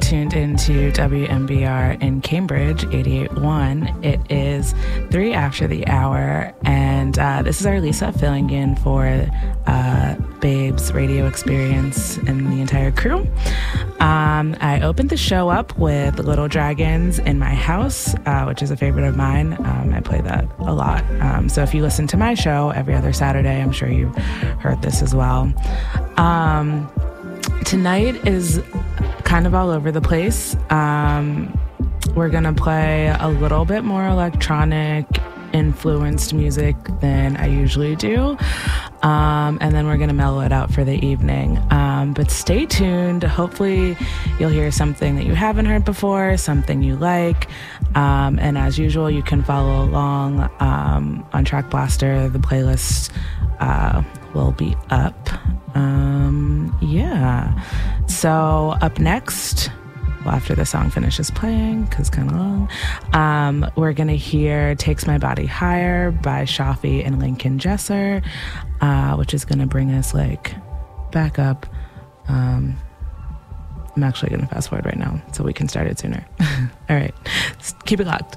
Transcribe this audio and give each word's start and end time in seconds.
to 0.00 0.90
WMBR 0.92 2.02
in 2.02 2.20
Cambridge, 2.20 2.82
88.1. 2.84 4.04
It 4.04 4.20
is 4.30 4.74
three 5.10 5.32
after 5.32 5.66
the 5.66 5.86
hour, 5.86 6.52
and 6.64 7.18
uh, 7.18 7.42
this 7.42 7.60
is 7.60 7.66
our 7.66 7.80
Lisa 7.80 8.12
filling 8.12 8.50
in 8.50 8.76
for 8.76 9.06
uh, 9.66 10.14
BABES 10.40 10.92
radio 10.92 11.26
experience 11.26 12.18
and 12.18 12.52
the 12.52 12.60
entire 12.60 12.92
crew. 12.92 13.26
Um, 14.00 14.54
I 14.60 14.80
opened 14.82 15.10
the 15.10 15.16
show 15.16 15.48
up 15.48 15.78
with 15.78 16.18
Little 16.18 16.48
Dragon's 16.48 17.18
in 17.20 17.38
my 17.38 17.54
house, 17.54 18.14
uh, 18.26 18.44
which 18.44 18.62
is 18.62 18.70
a 18.70 18.76
favorite 18.76 19.06
of 19.06 19.16
mine. 19.16 19.54
Um, 19.54 19.94
I 19.94 20.00
play 20.00 20.20
that 20.20 20.44
a 20.58 20.74
lot. 20.74 21.04
Um, 21.20 21.48
so 21.48 21.62
if 21.62 21.74
you 21.74 21.82
listen 21.82 22.06
to 22.08 22.16
my 22.16 22.34
show 22.34 22.70
every 22.70 22.94
other 22.94 23.12
Saturday, 23.12 23.62
I'm 23.62 23.72
sure 23.72 23.88
you've 23.88 24.16
heard 24.16 24.82
this 24.82 25.00
as 25.00 25.14
well. 25.14 25.52
Um, 26.18 26.90
tonight 27.64 28.26
is 28.26 28.62
kind 29.26 29.46
of 29.46 29.54
all 29.54 29.70
over 29.70 29.92
the 29.92 30.00
place. 30.00 30.56
Um, 30.70 31.58
we're 32.14 32.30
gonna 32.30 32.54
play 32.54 33.08
a 33.08 33.28
little 33.28 33.66
bit 33.66 33.84
more 33.84 34.06
electronic 34.06 35.04
influenced 35.52 36.34
music 36.34 36.76
than 37.00 37.36
I 37.36 37.46
usually 37.46 37.96
do. 37.96 38.36
Um, 39.02 39.58
and 39.60 39.74
then 39.74 39.86
we're 39.86 39.96
going 39.96 40.08
to 40.08 40.14
mellow 40.14 40.40
it 40.40 40.52
out 40.52 40.72
for 40.72 40.84
the 40.84 41.04
evening. 41.04 41.58
Um, 41.70 42.12
but 42.12 42.30
stay 42.30 42.66
tuned. 42.66 43.22
Hopefully, 43.22 43.96
you'll 44.38 44.50
hear 44.50 44.70
something 44.70 45.16
that 45.16 45.24
you 45.24 45.34
haven't 45.34 45.66
heard 45.66 45.84
before, 45.84 46.36
something 46.36 46.82
you 46.82 46.96
like. 46.96 47.48
Um, 47.94 48.38
and 48.38 48.58
as 48.58 48.78
usual, 48.78 49.10
you 49.10 49.22
can 49.22 49.42
follow 49.42 49.84
along 49.84 50.50
um, 50.60 51.26
on 51.32 51.44
Track 51.44 51.70
Blaster. 51.70 52.28
The 52.28 52.38
playlist 52.38 53.10
uh, 53.60 54.02
will 54.36 54.52
be 54.52 54.76
up. 54.90 55.16
Um, 55.74 56.76
yeah. 56.82 57.58
So, 58.06 58.76
up 58.82 58.98
next, 58.98 59.70
well, 60.24 60.34
after 60.34 60.54
the 60.54 60.66
song 60.66 60.90
finishes 60.90 61.30
playing, 61.30 61.86
because 61.86 62.10
kind 62.10 62.30
of 62.30 62.36
long, 62.36 62.68
um, 63.14 63.70
we're 63.76 63.94
going 63.94 64.08
to 64.08 64.16
hear 64.16 64.74
Takes 64.74 65.06
My 65.06 65.16
Body 65.18 65.46
Higher 65.46 66.10
by 66.10 66.42
Shoffy 66.42 67.04
and 67.04 67.18
Lincoln 67.18 67.58
Jesser, 67.58 68.22
uh, 68.80 69.16
which 69.16 69.32
is 69.32 69.44
going 69.44 69.58
to 69.58 69.66
bring 69.66 69.90
us 69.90 70.12
like 70.12 70.54
back 71.12 71.38
up. 71.38 71.66
Um, 72.28 72.76
I'm 73.96 74.02
actually 74.02 74.28
going 74.28 74.42
to 74.42 74.48
fast 74.48 74.68
forward 74.68 74.84
right 74.84 74.98
now 74.98 75.22
so 75.32 75.42
we 75.42 75.54
can 75.54 75.68
start 75.68 75.86
it 75.86 75.98
sooner. 75.98 76.26
All 76.90 76.96
right, 76.96 77.14
keep 77.86 78.00
it 78.00 78.06
locked. 78.06 78.36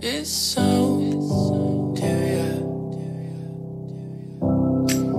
Is 0.00 0.28
so 0.30 1.92
to 1.96 2.10
you. 2.32 2.52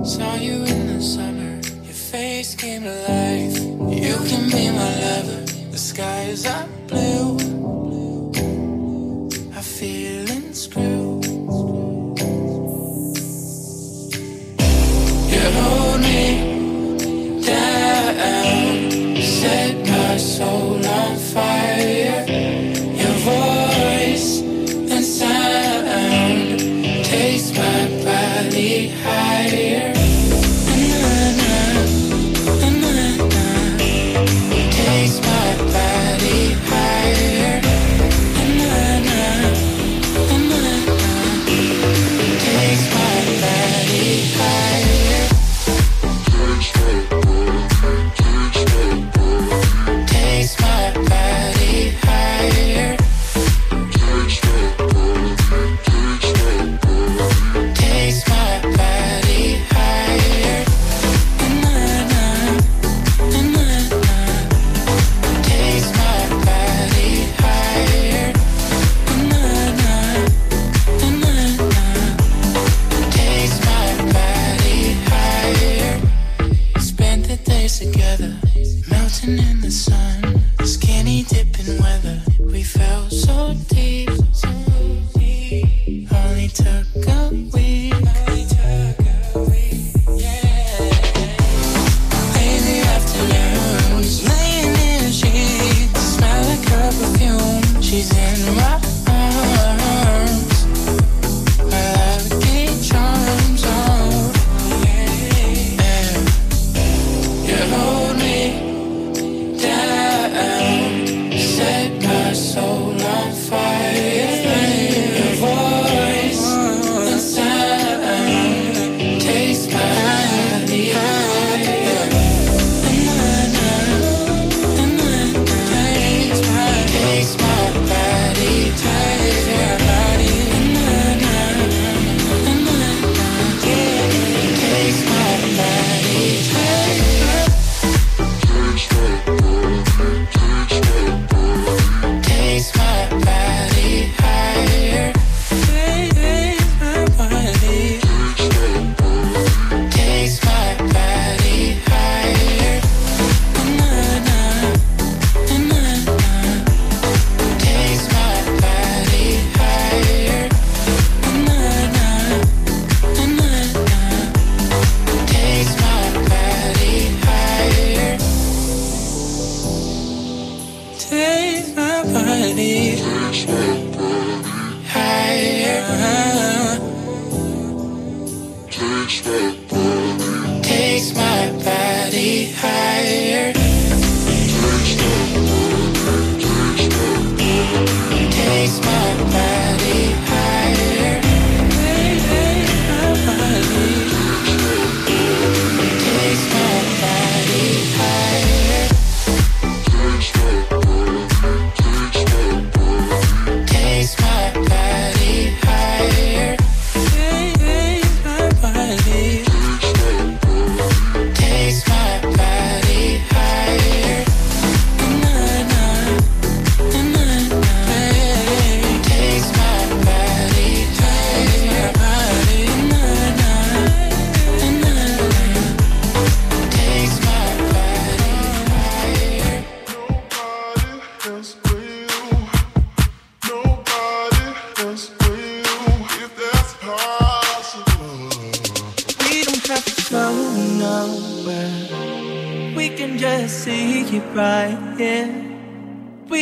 Saw 0.04 0.34
you 0.36 0.64
in 0.64 0.86
the 0.86 1.00
summer, 1.02 1.60
your 1.84 1.98
face 2.12 2.54
came 2.54 2.82
to 2.82 2.94
life. 3.08 3.58
You 4.04 4.16
can 4.28 4.50
be 4.50 4.70
my 4.70 4.92
lover, 5.04 5.42
the 5.70 5.78
sky 5.78 6.22
is 6.24 6.46
are 6.46 6.66
blue. 6.86 7.17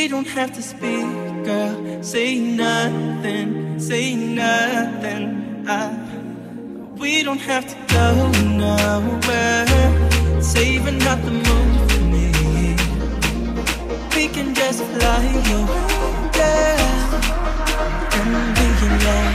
We 0.06 0.10
don't 0.10 0.28
have 0.28 0.52
to 0.52 0.62
speak, 0.62 1.04
girl. 1.44 2.00
Say 2.00 2.38
nothing, 2.38 3.80
say 3.80 4.14
nothing. 4.14 5.64
I, 5.66 5.90
we 6.96 7.24
don't 7.24 7.40
have 7.40 7.66
to 7.66 7.76
go 7.92 8.30
nowhere. 8.56 9.66
Saving 10.40 11.02
up 11.02 11.20
the 11.22 11.32
moon 11.32 11.88
for 11.88 12.02
me. 12.14 12.30
We 14.14 14.28
can 14.28 14.54
just 14.54 14.84
fly 14.84 15.24
away, 15.50 15.82
yeah. 16.38 16.78
And 18.18 18.54
be 18.54 18.66
in 18.86 18.92
love, 19.06 19.34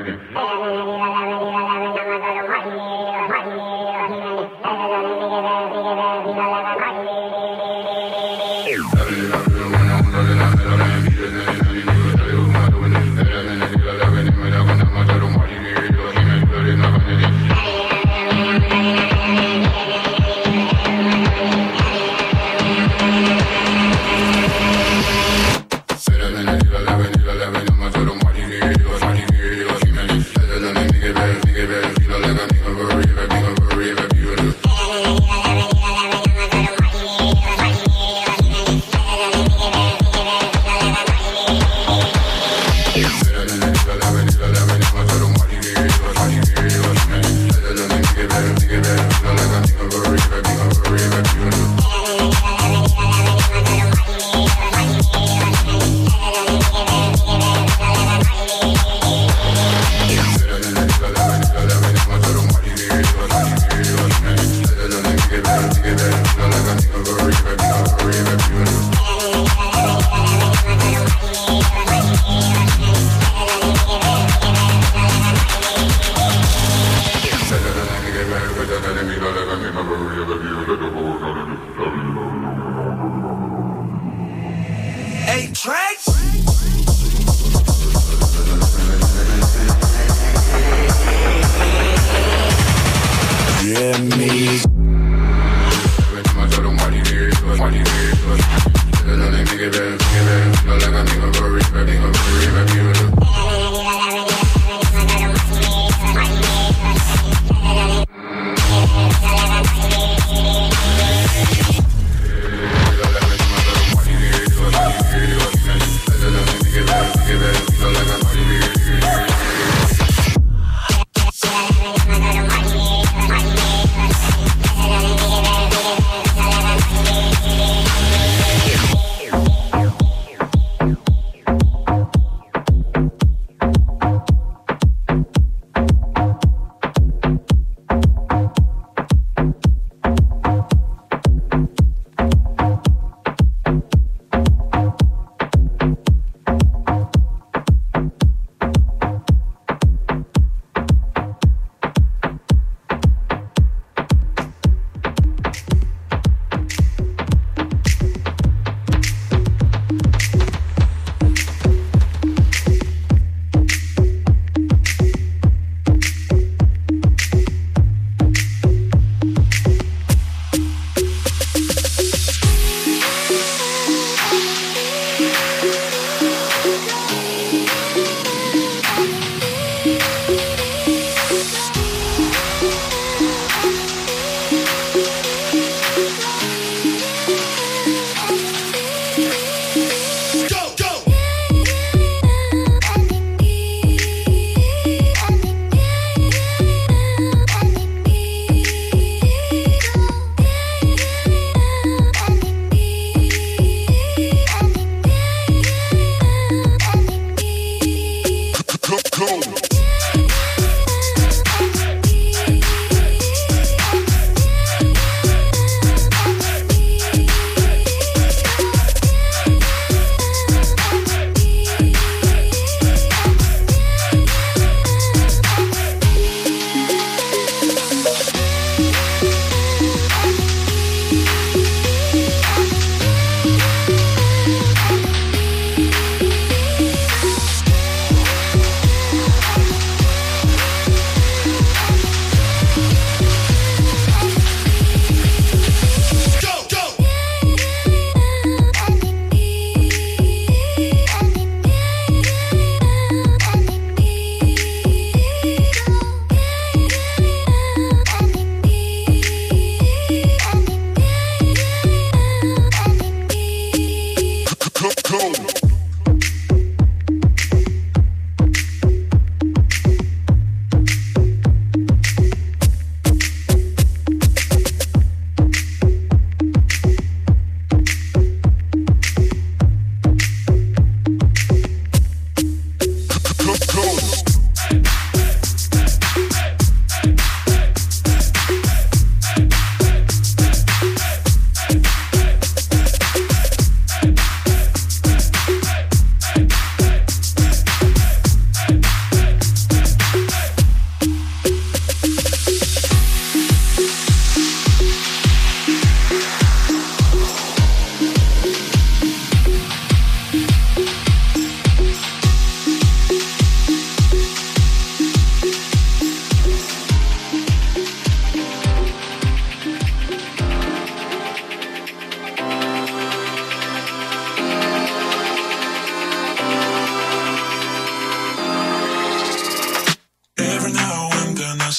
Oh, 0.00 1.27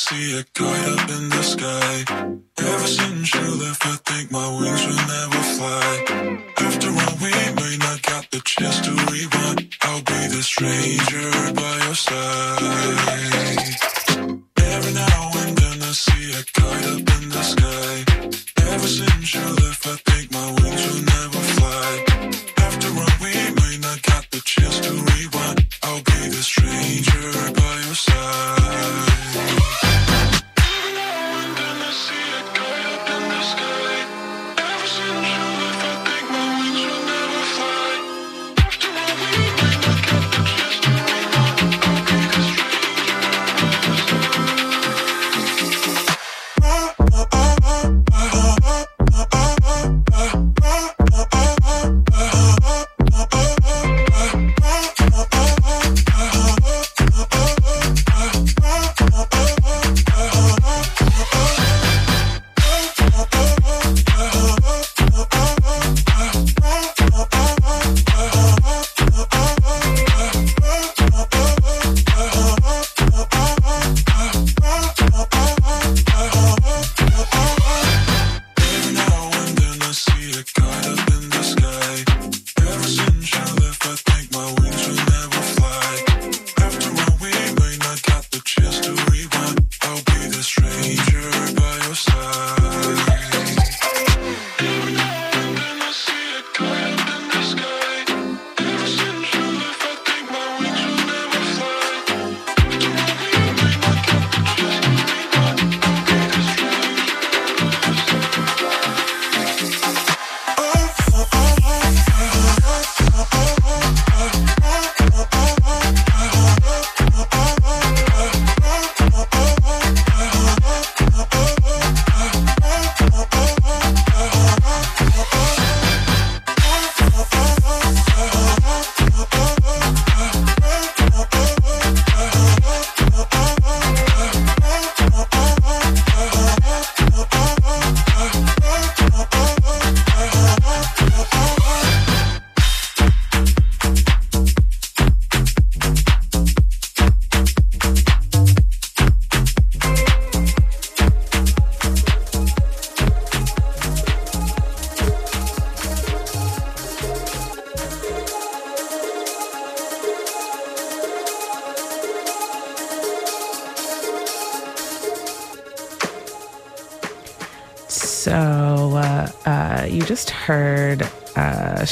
see 0.09 0.39
it 0.39 0.53
kite 0.53 0.87
up 0.89 1.09
in 1.09 1.29
the 1.29 1.43
sky. 1.43 2.03
Ever 2.57 2.87
since 2.87 3.33
you 3.35 3.47
left, 3.63 3.85
I 3.85 3.95
think 4.09 4.31
my 4.31 4.47
wings 4.59 4.83
will 4.87 5.05
never 5.15 5.41
fly. 5.55 5.89
After 6.57 6.89
all, 7.01 7.15
we 7.21 7.31
may 7.61 7.77
not 7.77 8.01
got 8.01 8.25
the 8.31 8.41
chance 8.43 8.79
to 8.85 8.91
rewind. 9.11 9.75
I'll 9.83 10.01
be 10.01 10.21
the 10.35 10.41
stranger 10.41 11.29
by 11.53 11.75
your 11.85 11.95
side. 11.95 13.88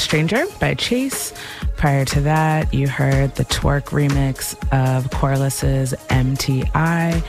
Stranger 0.08 0.46
by 0.58 0.72
Chace. 0.72 1.34
Prior 1.76 2.02
to 2.06 2.22
that, 2.22 2.72
you 2.72 2.88
heard 2.88 3.34
the 3.34 3.44
TWRK 3.44 3.88
remix 3.90 4.54
of 4.72 5.10
Koreless's 5.10 5.92
MTI. 6.08 7.22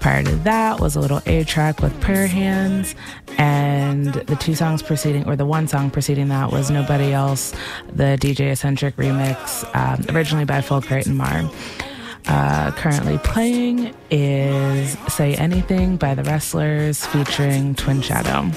Prior 0.00 0.22
to 0.22 0.34
that 0.36 0.80
was 0.80 0.96
a 0.96 1.00
little 1.00 1.18
A-Trak 1.26 1.82
with 1.82 2.00
Prayer 2.00 2.26
Hands. 2.26 2.94
And 3.36 4.14
the 4.14 4.36
two 4.36 4.54
songs 4.54 4.82
preceding, 4.82 5.28
or 5.28 5.36
the 5.36 5.44
one 5.44 5.68
song 5.68 5.90
preceding 5.90 6.28
that, 6.28 6.50
was 6.50 6.70
Nobody 6.70 7.12
Else, 7.12 7.52
the 7.92 8.16
DJ 8.18 8.52
EssentriK 8.52 8.94
remix, 8.94 9.62
um, 9.76 10.16
originally 10.16 10.46
by 10.46 10.62
Full 10.62 10.80
Crate 10.80 11.04
and 11.04 11.18
Mar. 11.18 11.42
Uh, 12.26 12.70
currently 12.70 13.18
playing 13.18 13.94
is 14.10 14.96
Say 15.08 15.34
Anything 15.34 15.98
by 15.98 16.14
The 16.14 16.24
Wrestlers 16.24 17.04
featuring 17.04 17.74
Twin 17.74 18.00
Shadow. 18.00 18.50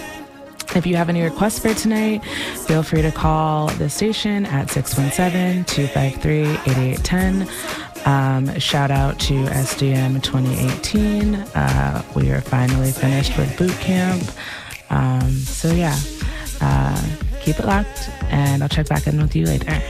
If 0.77 0.85
you 0.85 0.95
have 0.95 1.09
any 1.09 1.23
requests 1.23 1.57
for 1.57 1.73
tonight, 1.73 2.23
feel 2.67 2.83
free 2.83 3.01
to 3.01 3.11
call 3.11 3.67
the 3.67 3.89
station 3.89 4.45
at 4.45 4.69
617 4.69 5.65
253 5.65 6.41
8810. 6.71 7.47
Um, 8.05 8.59
shout 8.59 8.91
out 8.91 9.19
to 9.21 9.33
SDM 9.33 10.21
2018. 10.21 11.33
Uh, 11.33 12.03
we 12.15 12.29
are 12.29 12.41
finally 12.41 12.91
finished 12.91 13.35
with 13.39 13.57
boot 13.57 13.73
camp. 13.79 14.23
Um, 14.91 15.31
so, 15.31 15.73
yeah, 15.73 15.97
uh, 16.61 17.01
keep 17.41 17.59
it 17.59 17.65
locked, 17.65 18.11
and 18.25 18.61
I'll 18.61 18.69
check 18.69 18.87
back 18.87 19.07
in 19.07 19.19
with 19.19 19.35
you 19.35 19.47
later. 19.47 19.81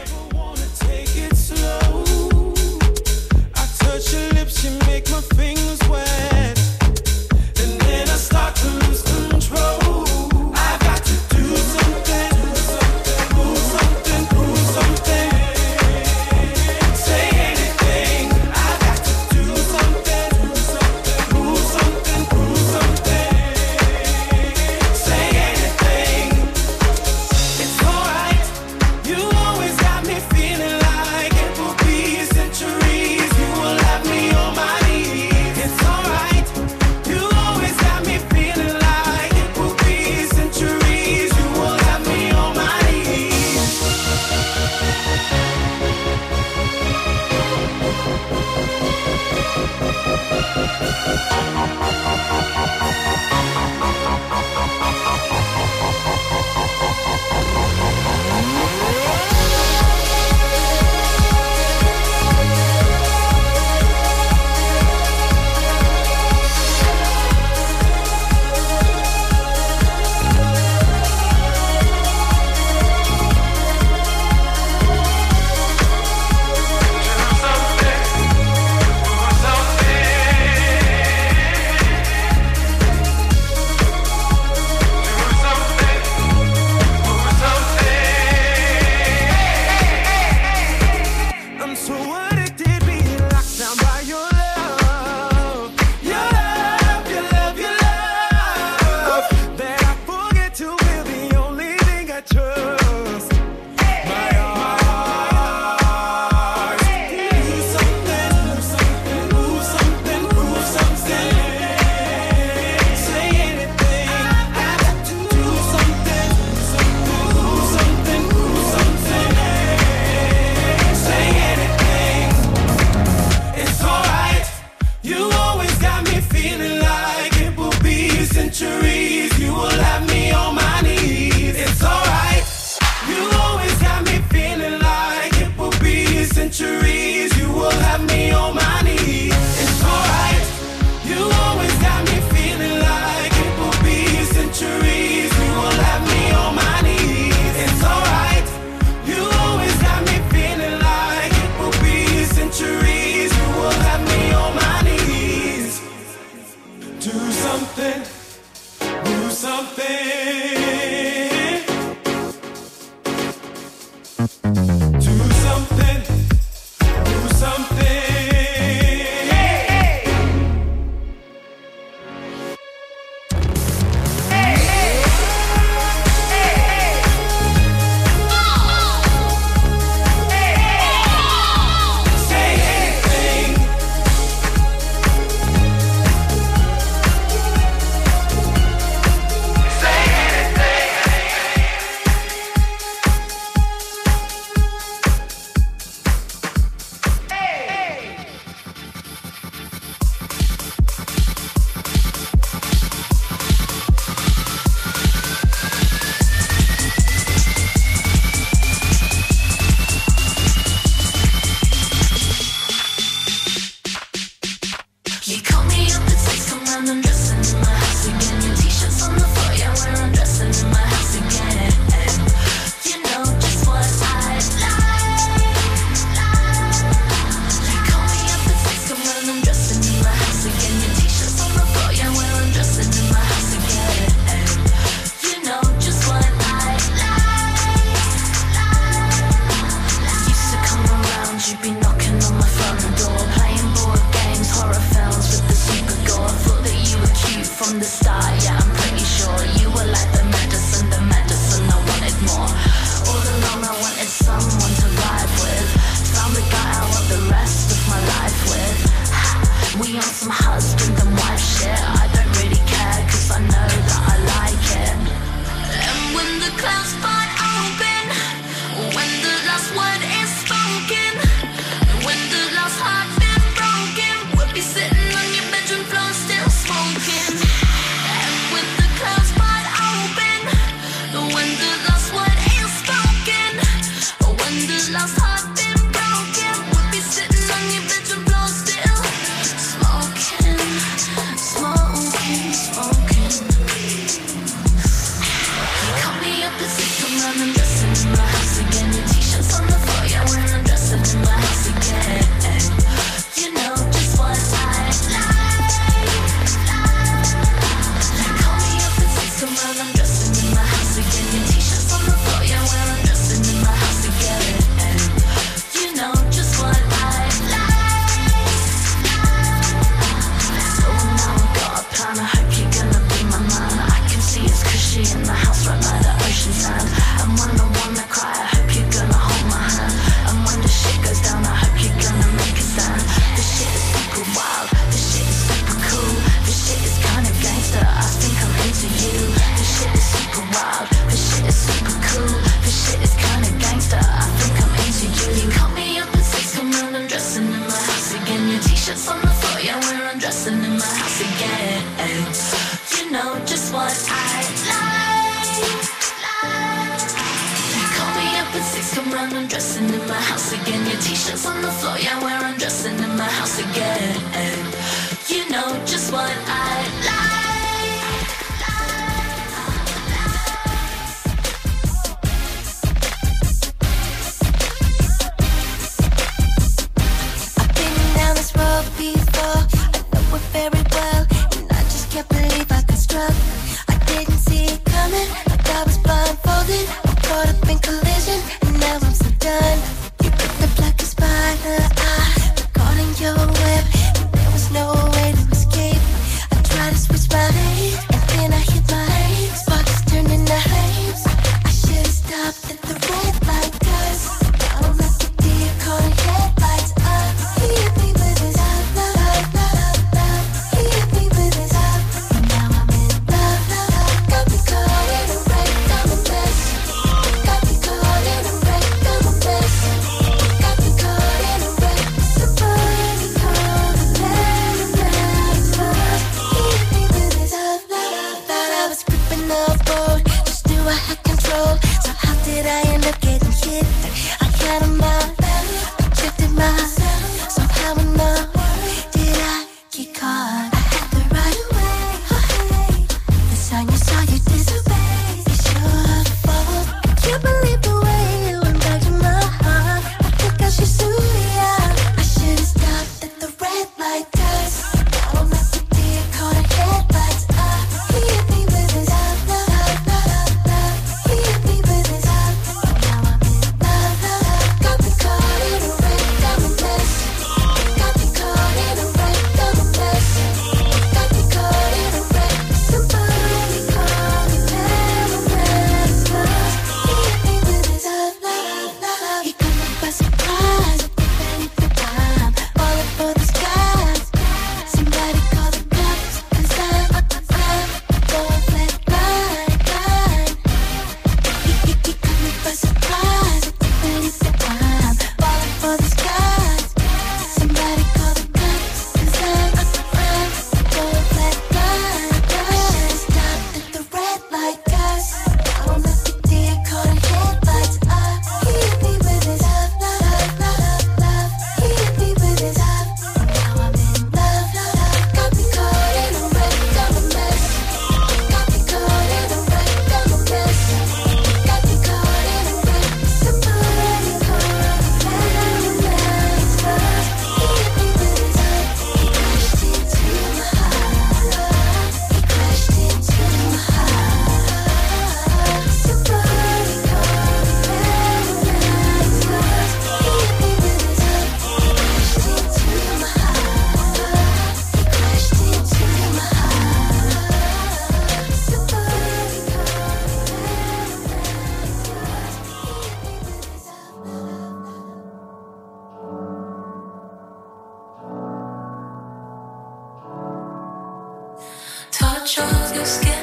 chose 562.58 562.92
your 562.96 563.06
skin. 563.06 563.37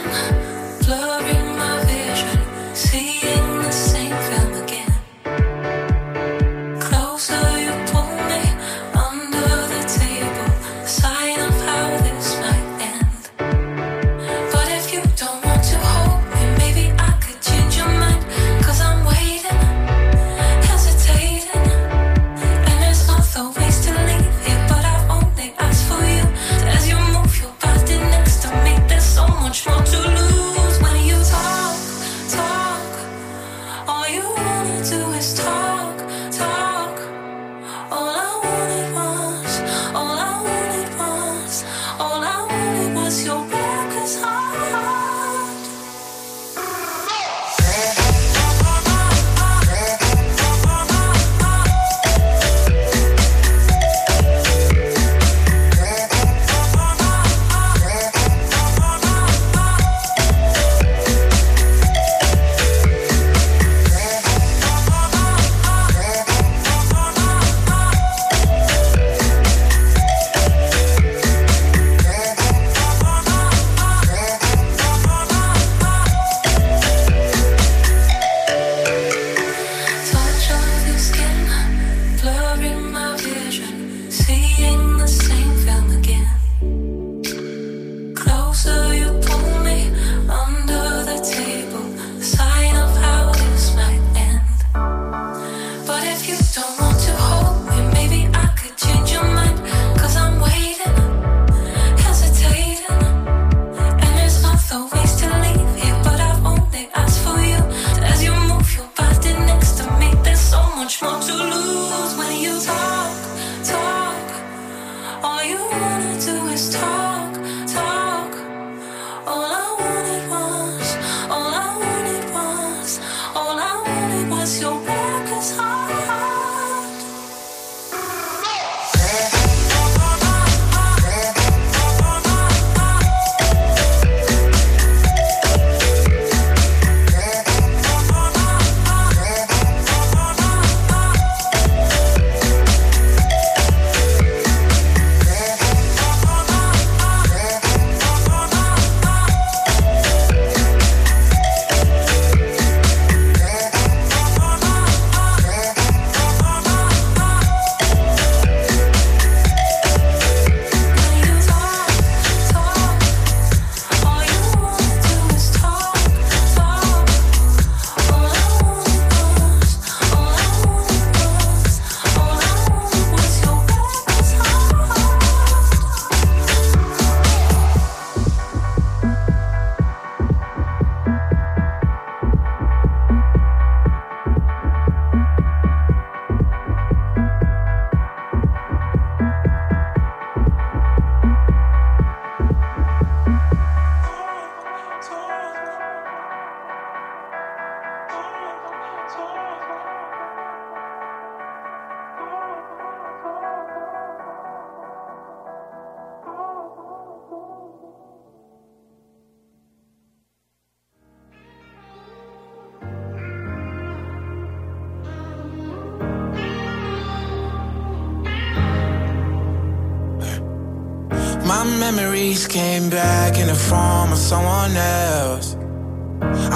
Memories 221.79 222.47
came 222.47 222.89
back 222.91 223.39
in 223.39 223.47
the 223.49 223.55
form 223.55 224.13
of 224.13 224.19
someone 224.19 224.77
else. 224.77 225.57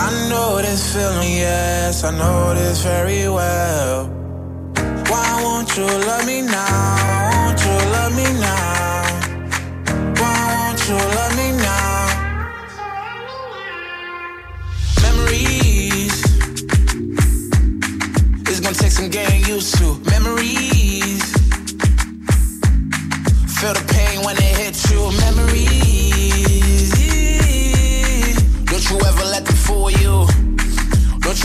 I 0.04 0.28
know 0.28 0.56
this 0.62 0.92
feeling, 0.94 1.32
yes, 1.32 2.04
I 2.04 2.10
know 2.16 2.54
this 2.54 2.82
very 2.82 3.28
well. 3.28 4.06
Why 5.10 5.40
won't 5.42 5.76
you 5.76 5.84
love 5.84 6.26
me 6.26 6.42
now? 6.42 7.46
Won't 7.46 7.60
you 7.60 7.76
love 7.92 8.16
me 8.16 8.24
now? 8.40 8.67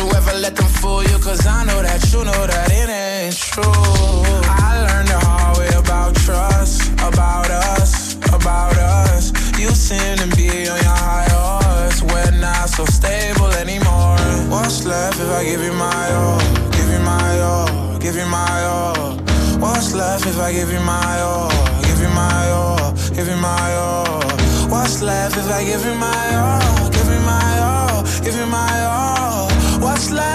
You 0.03 0.15
ever 0.15 0.37
let 0.39 0.55
them 0.55 0.67
fool 0.67 1.03
you. 1.03 1.17
Cause 1.19 1.45
I 1.45 1.63
know 1.65 1.81
that 1.81 2.01
you 2.11 2.23
know 2.23 2.41
that 2.51 2.67
it 2.71 2.89
ain't 2.89 3.35
true. 3.35 3.63
I 4.67 4.71
learned 4.85 5.07
the 5.07 5.19
hard 5.27 5.57
way 5.57 5.71
about 5.83 6.15
trust, 6.15 6.91
about 6.99 7.49
us, 7.49 8.15
about 8.37 8.75
us. 8.77 9.31
You 9.59 9.69
seem 9.69 10.17
to 10.23 10.27
be 10.35 10.49
on 10.71 10.79
your 10.87 10.99
high 11.07 11.29
horse. 11.31 12.01
We're 12.03 12.35
not 12.39 12.69
so 12.69 12.85
stable 12.85 13.51
anymore. 13.63 14.19
What's 14.51 14.85
left 14.85 15.19
if 15.19 15.29
I 15.29 15.43
give 15.43 15.61
you 15.61 15.73
my 15.73 16.07
all? 16.21 16.39
Give 16.75 16.89
you 16.95 17.01
my 17.13 17.39
all, 17.39 17.99
give 17.99 18.15
you 18.15 18.27
my 18.27 18.57
all. 18.65 19.15
What's 19.63 19.93
left 19.93 20.25
if 20.25 20.37
I 20.39 20.51
give 20.51 20.71
you 20.71 20.81
my 20.81 21.19
all? 21.21 21.51
Give 21.87 21.99
you 22.03 22.09
my 22.09 22.49
all, 22.49 22.91
give 23.15 23.27
you 23.27 23.37
my 23.37 23.73
all. 23.75 24.21
What's 24.73 25.01
left 25.01 25.37
if 25.37 25.47
I 25.49 25.63
give 25.63 25.85
you 25.85 25.95
my 25.95 26.27
all? 26.43 26.89
Give 26.91 27.09
you 27.13 27.21
my 27.33 27.51
all, 27.69 28.03
give 28.25 28.35
you 28.35 28.45
my 28.47 28.75
all. 28.85 29.12
What's 30.03 30.11
left 30.11 30.32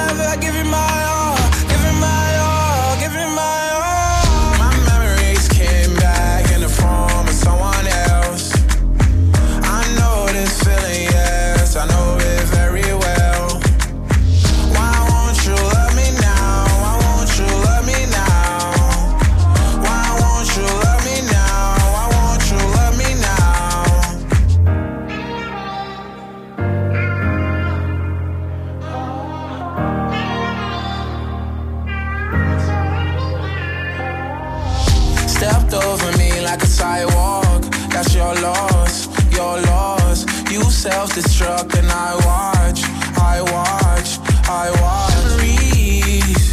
swept 35.69 35.85
over 35.85 36.19
me 36.19 36.41
like 36.43 36.62
a 36.62 36.66
sidewalk. 36.66 37.62
That's 37.91 38.14
your 38.14 38.35
loss, 38.35 39.09
your 39.33 39.61
loss. 39.62 40.27
You 40.51 40.62
self-destruct 40.62 41.79
and 41.79 41.91
I 41.91 42.14
watch, 42.27 42.81
I 43.19 43.43
watch, 43.43 44.19
I 44.49 44.71
watch. 44.81 45.12
Please. 45.39 46.53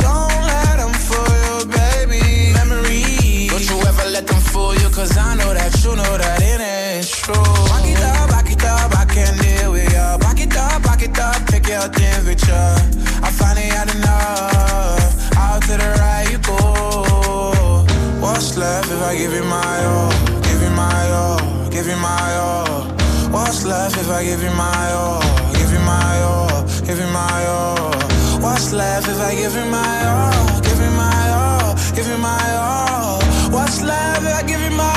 let 0.00 0.76
them 0.76 0.92
fool 1.06 1.34
you 1.46 1.66
baby. 1.66 2.52
Memories. 2.54 3.50
Don't 3.50 3.68
you 3.70 3.88
ever 3.88 4.10
let 4.10 4.30
'em 4.32 4.40
fool 4.40 4.74
Cause 4.94 5.16
I 5.16 5.34
know 5.34 5.52
that 5.52 5.72
you 5.84 5.96
know 5.96 6.18
that 6.18 6.40
it 6.40 6.60
ain't 6.60 7.08
true 7.08 7.34
Back 7.34 7.84
it 7.84 8.00
up, 8.00 8.30
back 8.30 8.48
it 8.48 8.64
up, 8.64 8.96
I 8.96 9.04
can't 9.06 9.36
deal 9.42 9.72
with 9.72 9.92
ya 9.92 10.16
Back 10.18 10.40
it 10.40 10.56
up, 10.56 10.82
back 10.84 11.02
it 11.02 11.18
up, 11.18 11.44
Pick 11.50 11.66
your 11.66 11.88
temperature. 11.88 12.83
What's 23.64 23.72
left 23.72 23.96
if 23.96 24.10
I 24.10 24.22
give 24.22 24.42
you 24.42 24.50
my 24.50 24.92
all? 24.92 25.22
Give 25.54 25.72
you 25.72 25.78
my 25.78 26.20
all, 26.20 26.64
give 26.84 26.98
you 26.98 27.06
my 27.06 27.46
all. 27.46 27.94
What's 28.42 28.74
left 28.74 29.08
if 29.08 29.18
I 29.18 29.34
give 29.34 29.56
you 29.56 29.64
my 29.64 30.06
all? 30.06 30.60
Give 30.60 30.78
you 30.78 30.90
my 30.90 31.30
all, 31.30 31.74
give 31.96 32.06
you 32.06 32.18
my 32.18 32.56
all. 32.56 33.22
What's 33.50 33.80
left 33.80 34.22
if 34.22 34.34
I 34.34 34.42
give 34.42 34.60
you 34.60 34.76
my 34.76 34.93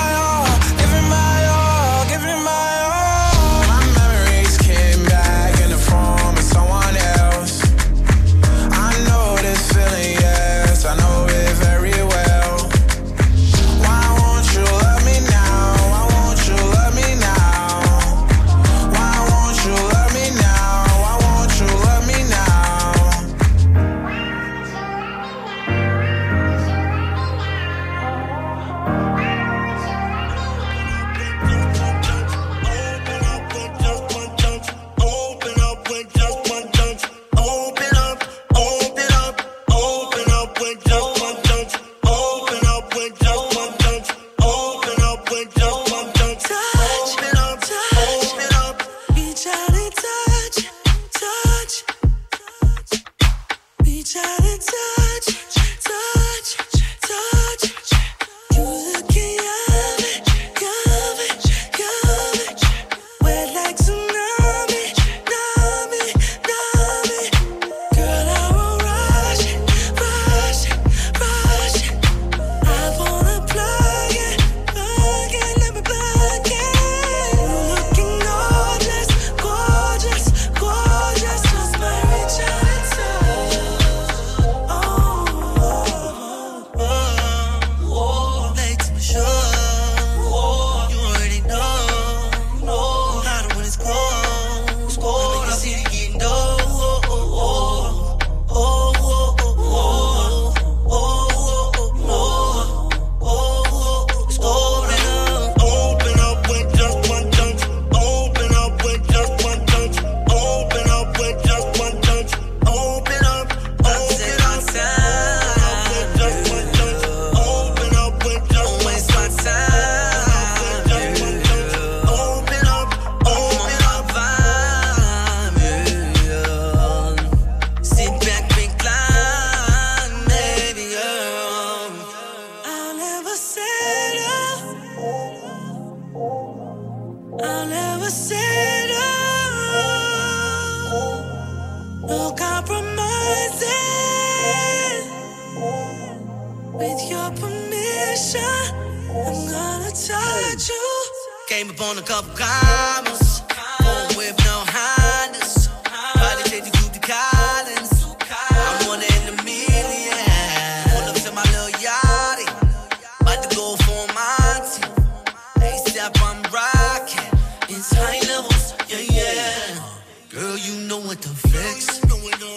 Flex. 171.51 172.01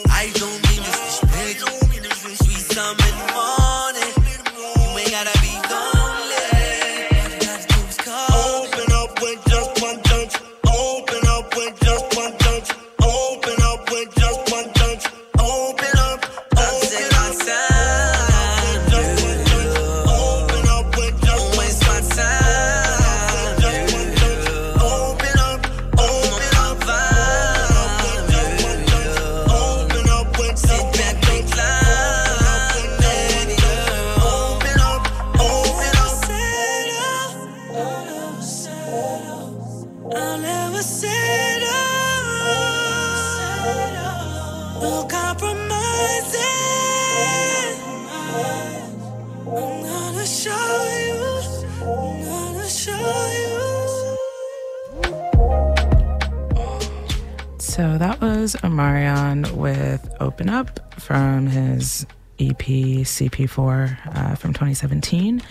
I 0.08 0.30
don't 0.34 0.60
mean 0.68 0.82
this 0.82 1.22
respect. 1.22 1.60
Sweet 2.38 2.76
time 2.76 2.96
in. 2.98 3.59
Up 60.48 60.70
Up 60.70 61.00
from 61.00 61.46
his 61.46 62.06
EP 62.38 62.56
CP4 62.56 64.16
uh, 64.16 64.34
from 64.34 64.52
2017. 64.52 65.42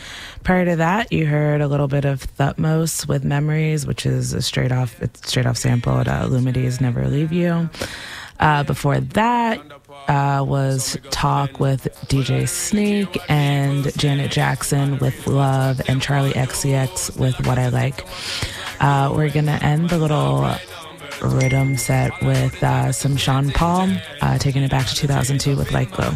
Prior 0.43 0.65
to 0.65 0.75
that, 0.77 1.11
you 1.11 1.25
heard 1.25 1.61
a 1.61 1.67
little 1.67 1.87
bit 1.87 2.05
of 2.05 2.21
Thutmose 2.37 3.07
with 3.07 3.23
Memories, 3.23 3.85
which 3.85 4.05
is 4.05 4.33
a 4.33 4.41
straight 4.41 4.71
off 4.71 5.01
it's 5.01 5.27
straight 5.27 5.45
off 5.45 5.57
sample 5.57 5.99
at 5.99 6.07
uh, 6.07 6.25
Lumidee's 6.27 6.81
Never 6.81 7.07
Leave 7.07 7.31
You. 7.31 7.69
Uh, 8.39 8.63
before 8.63 8.99
that 9.01 9.61
uh, 10.07 10.43
was 10.47 10.97
Talk 11.11 11.59
with 11.59 11.87
DJ 12.07 12.47
Snake 12.47 13.17
and 13.27 13.95
Janet 13.97 14.31
Jackson 14.31 14.97
with 14.99 15.25
LUV 15.25 15.81
and 15.89 16.01
Charli 16.01 16.31
XCX 16.31 17.19
with 17.19 17.45
What 17.45 17.59
I 17.59 17.67
Like. 17.67 18.05
Uh, 18.79 19.11
we're 19.13 19.29
going 19.29 19.47
to 19.47 19.61
end 19.63 19.89
the 19.89 19.97
little 19.97 20.55
rhythm 21.21 21.77
set 21.77 22.11
with 22.21 22.63
uh, 22.63 22.91
some 22.91 23.15
Sean 23.17 23.51
Paul, 23.51 23.89
uh, 24.21 24.37
taking 24.37 24.63
it 24.63 24.71
back 24.71 24.87
to 24.87 24.95
2002 24.95 25.55
with 25.55 25.71
Like 25.71 25.91
Glue. 25.91 26.11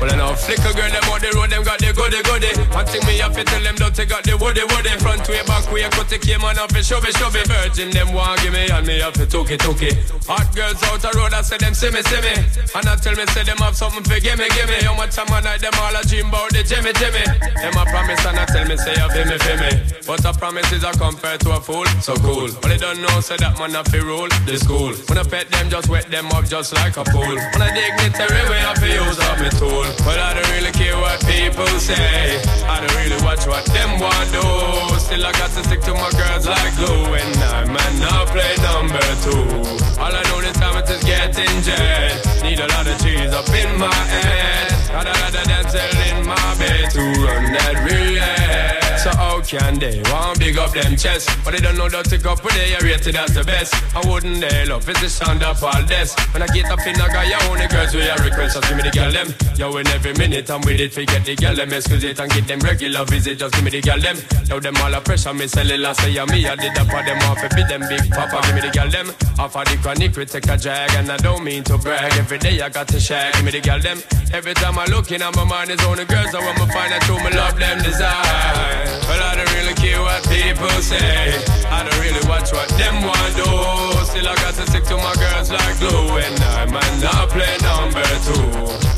Well, 0.00 0.12
I 0.12 0.16
know 0.16 0.34
flicker 0.36 0.72
girl, 0.76 0.90
them 0.92 1.08
on 1.08 1.20
the 1.20 1.30
road, 1.32 1.50
them 1.50 1.64
got 1.64 1.80
the 1.80 1.92
goody 1.96 2.20
goody. 2.22 2.52
One 2.74 2.84
thing 2.84 3.04
me 3.08 3.18
have 3.24 3.32
to 3.32 3.44
tell 3.44 3.62
them, 3.62 3.76
don't 3.76 3.94
take 3.94 4.12
out 4.12 4.24
the 4.24 4.36
woody 4.36 4.64
woody. 4.68 4.92
Front 5.00 5.24
way, 5.28 5.40
back 5.48 5.64
way, 5.72 5.88
cut 5.88 6.08
the 6.08 6.18
came 6.18 6.44
on 6.44 6.58
up 6.58 6.70
and 6.76 6.84
shove 6.84 7.04
it, 7.04 7.16
shove 7.16 7.36
it. 7.36 7.48
Virgin, 7.48 7.90
them 7.90 8.12
want 8.12 8.40
give 8.42 8.52
me, 8.52 8.68
and 8.68 8.86
me 8.86 9.00
have 9.00 9.14
to 9.14 9.26
took 9.26 9.50
it, 9.50 9.60
took 9.60 9.80
it. 9.80 9.96
Hot 10.28 10.46
girls 10.54 10.82
out 10.90 11.00
the 11.00 11.10
road, 11.16 11.32
I 11.32 11.40
say 11.40 11.56
them 11.56 11.72
see 11.72 11.90
me, 11.90 12.02
see 12.04 12.20
me. 12.20 12.34
And 12.76 12.84
I 12.84 12.96
tell 12.96 13.16
me, 13.16 13.24
say 13.32 13.44
them 13.44 13.56
have 13.64 13.76
something 13.76 14.04
for 14.04 14.20
give 14.20 14.36
me, 14.36 14.48
give 14.52 14.68
me. 14.68 14.84
How 14.84 14.94
much 14.96 15.16
time 15.16 15.32
I 15.32 15.40
night, 15.40 15.64
them 15.64 15.72
all 15.80 15.96
a 15.96 16.02
dream 16.04 16.28
about 16.28 16.52
the 16.52 16.60
Jimmy, 16.60 16.92
Jimmy. 17.00 17.24
Them 17.56 17.76
a 17.80 17.84
promise, 17.88 18.20
and 18.26 18.36
I 18.36 18.44
tell 18.44 18.66
me, 18.68 18.76
say, 18.76 18.92
you 18.92 19.08
feel 19.08 19.26
me, 19.26 19.36
feel 19.40 19.58
me. 19.64 19.72
But 20.04 20.24
a 20.28 20.32
promise 20.36 20.70
is 20.72 20.84
a 20.84 20.92
compare 20.92 21.38
to 21.38 21.56
a 21.56 21.60
fool, 21.60 21.86
so 22.04 22.14
cool. 22.20 22.52
But 22.60 22.68
they 22.68 22.78
don't 22.78 23.00
know, 23.00 23.20
say 23.24 23.36
that 23.40 23.58
man 23.58 23.74
a 23.74 23.82
fi 23.82 23.98
rule 23.98 24.28
the 24.44 24.60
school. 24.60 24.92
When 25.08 25.18
I 25.18 25.24
pet 25.24 25.48
them, 25.50 25.70
just 25.70 25.88
wet 25.88 26.10
them 26.10 26.28
up 26.36 26.44
just 26.44 26.74
like 26.74 26.96
a 26.96 27.04
pool. 27.04 27.34
When 27.34 27.62
I 27.62 27.72
dignitary 27.72 28.44
way, 28.50 28.60
I 28.60 28.74
fi 28.76 28.92
use 28.92 29.18
up 29.18 29.38
my 29.40 29.48
tool. 29.56 29.85
But 30.04 30.18
I 30.18 30.34
don't 30.34 30.50
really 30.52 30.72
care 30.72 30.96
what 30.96 31.20
people 31.26 31.66
say. 31.78 32.40
I 32.66 32.80
don't 32.80 32.96
really 32.96 33.20
watch 33.22 33.46
what 33.46 33.64
them 33.66 34.00
want 34.00 34.28
do. 34.32 34.46
Still 34.98 35.24
I 35.24 35.32
got 35.32 35.50
to 35.54 35.62
stick 35.64 35.80
to 35.82 35.94
my 35.94 36.10
girls 36.18 36.46
like 36.46 36.74
glue. 36.76 37.14
And 37.14 37.36
I 37.42 37.64
man 37.64 37.92
now 38.00 38.24
play 38.26 38.54
number 38.62 39.02
two. 39.22 39.76
All 40.00 40.12
I 40.12 40.22
know 40.28 40.40
this 40.40 40.56
time 40.58 40.76
is 40.82 41.04
getting 41.04 41.62
jet. 41.62 42.18
Need 42.42 42.60
a 42.60 42.68
lot 42.68 42.86
of 42.86 42.98
cheese 43.02 43.32
up 43.32 43.48
in 43.50 43.78
my 43.78 43.94
head. 43.94 44.70
Got 44.90 45.06
a 45.06 45.14
lot 45.20 45.34
of 45.34 45.44
dancing 45.44 45.94
in 46.08 46.26
my 46.26 46.54
bed 46.58 46.90
to 46.90 47.02
run 47.22 47.52
that 47.52 47.76
relay. 47.84 48.85
So 49.06 49.14
how 49.14 49.40
can 49.40 49.78
they 49.78 50.02
want 50.10 50.40
big 50.40 50.58
up 50.58 50.72
them 50.72 50.96
chest? 50.96 51.30
But 51.44 51.54
they 51.54 51.62
don't 51.62 51.78
know 51.78 51.88
that 51.88 52.06
to 52.10 52.18
go 52.18 52.34
for 52.34 52.50
they 52.50 52.74
are 52.74 52.82
rated 52.82 53.14
as 53.14 53.30
the 53.38 53.44
best. 53.44 53.70
I 53.94 54.02
wouldn't 54.02 54.40
they 54.42 54.66
love 54.66 54.82
it's 54.88 55.00
the 55.00 55.08
sound 55.08 55.44
of 55.44 55.62
all 55.62 55.80
this. 55.86 56.10
When 56.34 56.42
I 56.42 56.48
get 56.50 56.66
up 56.66 56.82
in 56.82 56.98
I 56.98 57.06
got 57.14 57.22
your 57.30 57.38
only 57.46 57.68
girls 57.70 57.94
we 57.94 58.02
are 58.02 58.18
request 58.18 58.58
just 58.58 58.66
give 58.66 58.76
me 58.76 58.82
the 58.82 58.90
girl 58.90 59.12
them. 59.14 59.30
Yo 59.54 59.70
in 59.78 59.86
every 59.94 60.12
minute 60.14 60.50
I'm 60.50 60.58
with 60.62 60.82
it 60.82 60.92
forget 60.92 61.24
the 61.24 61.36
girl 61.36 61.54
them 61.54 61.72
excuse 61.72 62.02
it 62.02 62.18
and 62.18 62.32
get 62.34 62.48
them 62.50 62.58
regular 62.66 63.04
visit 63.04 63.38
just 63.38 63.54
give 63.54 63.62
me 63.62 63.70
the 63.70 63.80
girl 63.80 64.00
them. 64.02 64.18
Yo 64.50 64.58
them 64.58 64.74
all 64.82 64.92
a 64.92 65.00
pressure 65.00 65.32
me 65.32 65.46
sell 65.46 65.70
it 65.70 65.78
last 65.78 66.02
say 66.02 66.10
me 66.10 66.42
I 66.42 66.56
did 66.58 66.74
that 66.74 66.90
for 66.90 67.02
them 67.06 67.22
off 67.30 67.46
beat 67.54 67.68
them 67.70 67.86
big 67.86 68.10
papa 68.10 68.42
give 68.42 68.58
me 68.58 68.60
the 68.66 68.74
girl 68.74 68.90
them. 68.90 69.14
Off 69.38 69.54
of 69.54 69.70
the 69.70 69.78
chronic 69.86 70.18
we 70.18 70.26
take 70.26 70.50
a 70.50 70.58
drag 70.58 70.90
and 70.98 71.14
I 71.14 71.16
don't 71.18 71.44
mean 71.46 71.62
to 71.70 71.78
brag. 71.78 72.10
Every 72.18 72.38
day 72.42 72.58
I 72.60 72.70
got 72.70 72.88
to 72.88 72.98
share 72.98 73.30
give 73.38 73.44
me 73.44 73.54
the 73.54 73.62
girl 73.62 73.78
them. 73.78 74.02
Every 74.34 74.54
time 74.54 74.82
I 74.82 74.86
look 74.90 75.14
in 75.14 75.22
my 75.22 75.44
mind 75.46 75.70
is 75.70 75.78
only 75.86 76.06
girls 76.10 76.34
I 76.34 76.42
want 76.42 76.58
to 76.58 76.66
find 76.74 76.90
out 76.90 77.06
who 77.06 77.22
me 77.22 77.30
love 77.30 77.54
them 77.54 77.78
desire. 77.86 78.95
Well, 79.04 79.22
I 79.22 79.36
don't 79.36 79.52
really 79.52 79.74
care 79.74 80.00
what 80.00 80.22
people 80.28 80.70
say. 80.80 81.36
I 81.68 81.84
don't 81.84 82.00
really 82.00 82.24
watch 82.28 82.52
what 82.52 82.68
them 82.80 83.04
want 83.04 83.32
do. 83.36 83.50
Still, 84.08 84.28
I 84.28 84.34
got 84.40 84.54
to 84.54 84.64
stick 84.66 84.84
to 84.90 84.96
my 84.96 85.14
girls 85.20 85.50
like 85.52 85.78
glue. 85.78 86.16
And 86.18 86.40
I 86.56 86.64
might 86.66 86.96
not 87.04 87.28
play 87.30 87.56
number 87.60 88.04
two. 88.24 88.48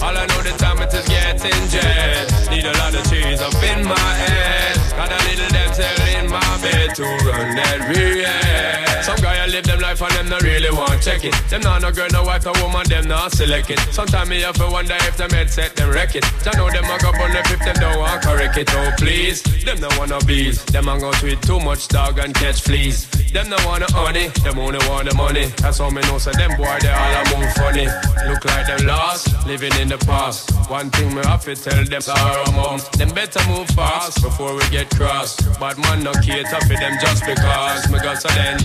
All 0.05 0.15
I 0.15 0.25
know 0.31 0.43
the 0.43 0.55
time 0.59 0.79
it 0.79 0.95
is 0.95 1.09
getting 1.09 1.69
jet. 1.69 2.31
Need 2.51 2.65
a 2.65 2.75
lot 2.79 2.95
of 2.95 3.03
cheese 3.11 3.41
up 3.41 3.55
in 3.63 3.85
my 3.85 4.11
head. 4.23 4.77
Got 4.97 5.13
a 5.13 5.19
little 5.29 5.51
dental 5.51 6.07
in 6.17 6.31
my 6.31 6.53
bed 6.63 6.95
to 6.97 7.05
run 7.27 7.57
that 7.57 7.79
real. 7.91 8.88
Some 9.03 9.17
guy 9.21 9.43
I 9.43 9.47
live 9.47 9.65
them 9.65 9.81
life 9.81 10.03
and 10.03 10.13
them 10.13 10.29
not 10.29 10.43
really 10.43 10.71
want 10.71 11.03
check 11.03 11.25
it. 11.25 11.35
Them 11.51 11.63
not 11.63 11.83
no 11.83 11.91
girl, 11.93 12.09
no 12.13 12.25
wife, 12.25 12.45
no 12.45 12.53
woman, 12.63 12.87
them 12.89 13.09
not 13.09 13.33
select 13.33 13.71
it. 13.71 13.79
Sometimes 13.91 14.29
me 14.29 14.41
have 14.43 14.57
to 14.57 14.67
wonder 14.67 14.97
if 15.09 15.17
them 15.17 15.31
headset 15.31 15.77
them 15.77 15.91
wreck 15.91 16.15
it. 16.15 16.25
I 16.47 16.57
know 16.57 16.71
them 16.71 16.85
a 16.85 16.99
go 16.99 17.13
bun 17.13 17.35
if 17.35 17.59
them 17.61 17.77
don't 17.77 17.99
want 17.99 18.23
correct 18.23 18.57
it. 18.57 18.69
Oh 18.73 18.91
please, 18.99 19.43
them 19.65 19.81
no 19.81 19.89
wanna 19.99 20.19
bees. 20.27 20.65
Them 20.67 20.89
a 20.89 20.99
go 20.99 21.13
tweet 21.13 21.41
too 21.43 21.61
much 21.61 21.89
dog 21.89 22.19
and 22.19 22.35
catch 22.35 22.63
fleas. 22.63 23.09
Them 23.33 23.51
no 23.51 23.57
wanna 23.67 23.87
honey, 23.91 24.29
them 24.43 24.59
only 24.59 24.79
want 24.89 25.09
the 25.09 25.15
money. 25.15 25.47
That's 25.59 25.79
how 25.79 25.91
me 25.91 26.01
know 26.03 26.19
so 26.19 26.33
them 26.33 26.57
boy 26.57 26.77
they 26.81 26.89
all 26.89 27.15
a 27.15 27.23
move 27.37 27.53
funny. 27.55 27.87
Look 28.29 28.45
like 28.45 28.67
them 28.67 28.87
lost, 28.87 29.47
living 29.47 29.75
in 29.81 29.89
the 29.89 29.99
past. 29.99 30.51
One 30.71 30.91
thing 30.91 31.15
me 31.15 31.23
have 31.25 31.45
to 31.45 31.55
tell 31.55 31.85
them 31.85 32.01
sorrow 32.01 32.51
mom. 32.53 32.81
Them 32.97 33.11
better 33.11 33.47
move 33.49 33.69
fast 33.71 34.23
before 34.23 34.55
we 34.55 34.69
get 34.71 34.91
crossed. 34.91 35.45
But 35.61 35.79
man 35.79 36.03
no 36.03 36.13
cater 36.13 36.61
for 36.67 36.77
them 36.77 36.97
just 37.01 37.25
because 37.25 37.91
me 37.91 37.99
got 38.01 38.19
so 38.21 38.29
then. 38.29 38.59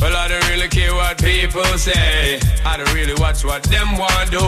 Well, 0.00 0.14
I 0.14 0.28
don't 0.28 0.46
really 0.48 0.68
care 0.68 0.94
what 0.94 1.18
people 1.18 1.64
say. 1.76 2.38
I 2.64 2.76
don't 2.76 2.92
really 2.94 3.14
watch 3.18 3.44
what 3.44 3.62
them 3.64 3.98
want 3.98 4.30
do. 4.30 4.38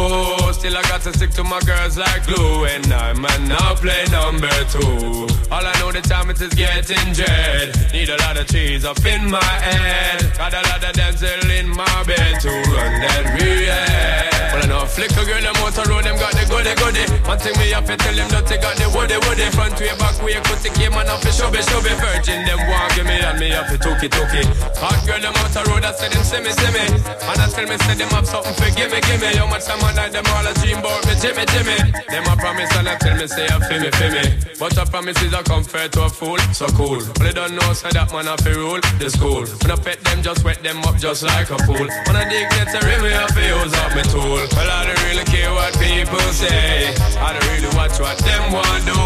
Still, 0.52 0.76
I 0.76 0.82
got 0.82 1.00
to 1.02 1.12
stick 1.12 1.30
to 1.32 1.44
my 1.44 1.60
girls 1.60 1.98
like 1.98 2.24
glue. 2.26 2.66
And 2.66 2.86
I 2.92 3.12
man 3.14 3.48
now 3.48 3.74
play 3.74 4.04
number 4.10 4.50
two. 4.70 5.26
All 5.50 5.66
I 5.66 5.74
know 5.80 5.90
the 5.90 6.02
time 6.02 6.30
it 6.30 6.40
is 6.40 6.54
getting 6.54 7.12
dread. 7.12 7.74
Need 7.92 8.10
a 8.10 8.16
lot 8.22 8.38
of 8.38 8.46
cheese 8.46 8.84
up 8.84 9.04
in 9.04 9.28
my 9.28 9.42
head. 9.42 10.22
Got 10.38 10.54
a 10.54 10.62
lot 10.70 10.84
of 10.84 10.94
dental 10.94 11.50
in 11.50 11.68
my 11.68 12.04
bed 12.06 12.40
to 12.42 12.50
run 12.70 12.92
that 13.02 13.26
real. 13.34 14.30
Well, 14.54 14.62
I 14.62 14.66
know 14.66 14.86
flicker 14.86 15.26
girl, 15.26 15.42
them 15.42 15.54
out 15.62 15.78
road, 15.86 16.04
them 16.06 16.14
got 16.18 16.34
the 16.34 16.46
goody 16.46 16.74
goody. 16.78 17.02
One 17.26 17.38
thing 17.38 17.54
me 17.58 17.70
have 17.74 17.86
to 17.86 17.96
tell 17.98 18.14
them 18.14 18.28
that 18.30 18.46
they 18.46 18.58
got 18.58 18.78
the 18.78 18.86
woody 18.94 19.18
woody. 19.26 19.46
Front 19.50 19.78
way, 19.78 19.90
back 19.98 20.18
way, 20.22 20.38
cut 20.42 20.62
the 20.62 20.70
game 20.74 20.94
and 20.94 21.10
off 21.10 21.22
the 21.22 21.30
shove 21.30 21.54
shove 21.54 21.86
Virgin, 21.86 22.46
them 22.46 22.58
want 22.70 22.94
give 22.94 23.06
me 23.06 23.18
and 23.18 23.38
me 23.38 23.50
have 23.50 23.70
to 23.70 23.78
took 23.78 24.02
it, 24.02 24.14
it. 24.14 24.46
Hot 24.78 24.98
girl, 25.06 25.22
them 25.22 25.39
out 25.40 25.50
the 25.56 25.62
road, 25.72 25.84
I 25.84 25.92
say 25.96 26.08
them 26.12 26.24
see 26.24 26.40
me, 26.44 26.52
see 26.52 26.70
me. 26.70 26.84
And 26.84 27.40
I 27.40 27.46
tell 27.48 27.66
me, 27.66 27.76
say 27.88 27.94
them 27.96 28.10
have 28.12 28.28
something 28.28 28.54
for 28.54 28.70
gimme, 28.76 29.00
gimme. 29.08 29.30
How 29.36 29.48
much 29.48 29.64
time 29.64 29.82
I 29.82 29.92
night, 29.96 30.12
them 30.12 30.28
all 30.30 30.46
a 30.46 30.52
dream 30.60 30.78
about 30.78 31.02
me, 31.08 31.14
Jimmy, 31.18 31.44
Jimmy. 31.50 31.78
Them 32.12 32.24
a 32.28 32.34
promise 32.36 32.70
and 32.76 32.88
I 32.88 32.96
tell 33.00 33.16
me, 33.16 33.26
say, 33.26 33.48
I 33.48 33.56
feel 33.64 33.80
me, 33.80 33.90
feel 33.96 34.12
me. 34.12 34.24
But 34.60 34.76
a 34.76 34.84
promise 34.84 35.16
is 35.22 35.32
a 35.32 35.42
compare 35.42 35.88
to 35.88 36.04
a 36.04 36.08
fool, 36.08 36.38
so 36.52 36.66
cool. 36.76 37.00
But 37.16 37.24
they 37.24 37.32
don't 37.32 37.54
know, 37.56 37.72
say 37.72 37.90
that 37.96 38.12
man 38.12 38.26
have 38.28 38.44
to 38.44 38.52
rule 38.52 38.80
the 39.00 39.08
school. 39.08 39.48
When 39.64 39.70
I 39.72 39.76
pet 39.80 40.04
them, 40.04 40.22
just 40.22 40.44
wet 40.44 40.62
them 40.62 40.84
up 40.84 40.96
just 41.00 41.22
like 41.24 41.48
a 41.48 41.56
pool. 41.64 41.88
When 42.06 42.16
I 42.16 42.28
dig 42.28 42.44
get 42.52 42.68
a 42.76 42.80
rim, 42.84 43.00
me 43.00 43.10
have 43.16 43.32
to 43.32 43.40
use 43.40 43.72
up 43.80 43.96
my 43.96 44.04
tool. 44.12 44.44
Well, 44.52 44.70
I 44.70 44.84
don't 44.84 45.00
really 45.08 45.24
care 45.24 45.48
what 45.52 45.72
people 45.80 46.20
say. 46.36 46.92
I 47.16 47.32
don't 47.32 47.48
really 47.56 47.72
watch 47.72 47.96
what 47.96 48.18
them 48.20 48.52
want 48.52 48.84
do. 48.84 49.00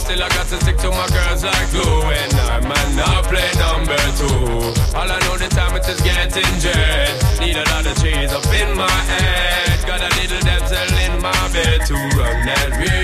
Still, 0.00 0.22
I 0.24 0.28
got 0.32 0.48
to 0.48 0.56
stick 0.64 0.78
to 0.84 0.88
my 0.88 1.08
girls 1.12 1.44
like 1.44 1.68
glue. 1.70 2.08
And 2.08 2.32
I 2.48 2.60
man 2.64 2.88
not 2.96 3.28
play 3.28 3.50
number 3.60 4.00
two. 4.16 4.72
All 4.96 5.10
I 5.10 5.18
know 5.28 5.36
the 5.36 5.48
time 5.52 5.73
it 5.76 5.88
is 5.88 6.00
getting 6.00 6.60
jet. 6.60 7.40
Need 7.40 7.56
a 7.56 7.64
lot 7.70 7.86
of 7.86 7.96
cheese 8.00 8.32
up 8.32 8.46
in 8.54 8.76
my 8.76 8.90
head. 8.90 9.86
Got 9.86 10.00
a 10.00 10.08
little 10.20 10.40
damsel 10.40 10.98
in 11.04 11.22
my 11.22 11.32
bed 11.52 11.86
to 11.86 11.94
run 11.94 12.46
that 12.46 12.70
real. 12.78 12.94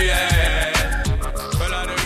Well, 1.58 1.74
I 1.74 1.86
don't 1.86 2.00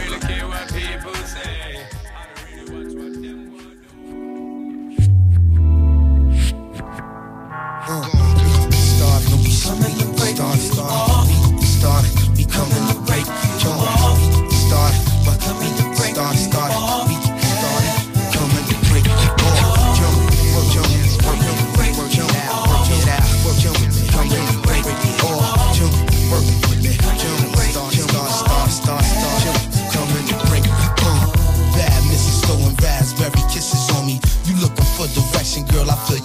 girl? 35.62 35.88
I 35.88 35.94
feel 36.08 36.23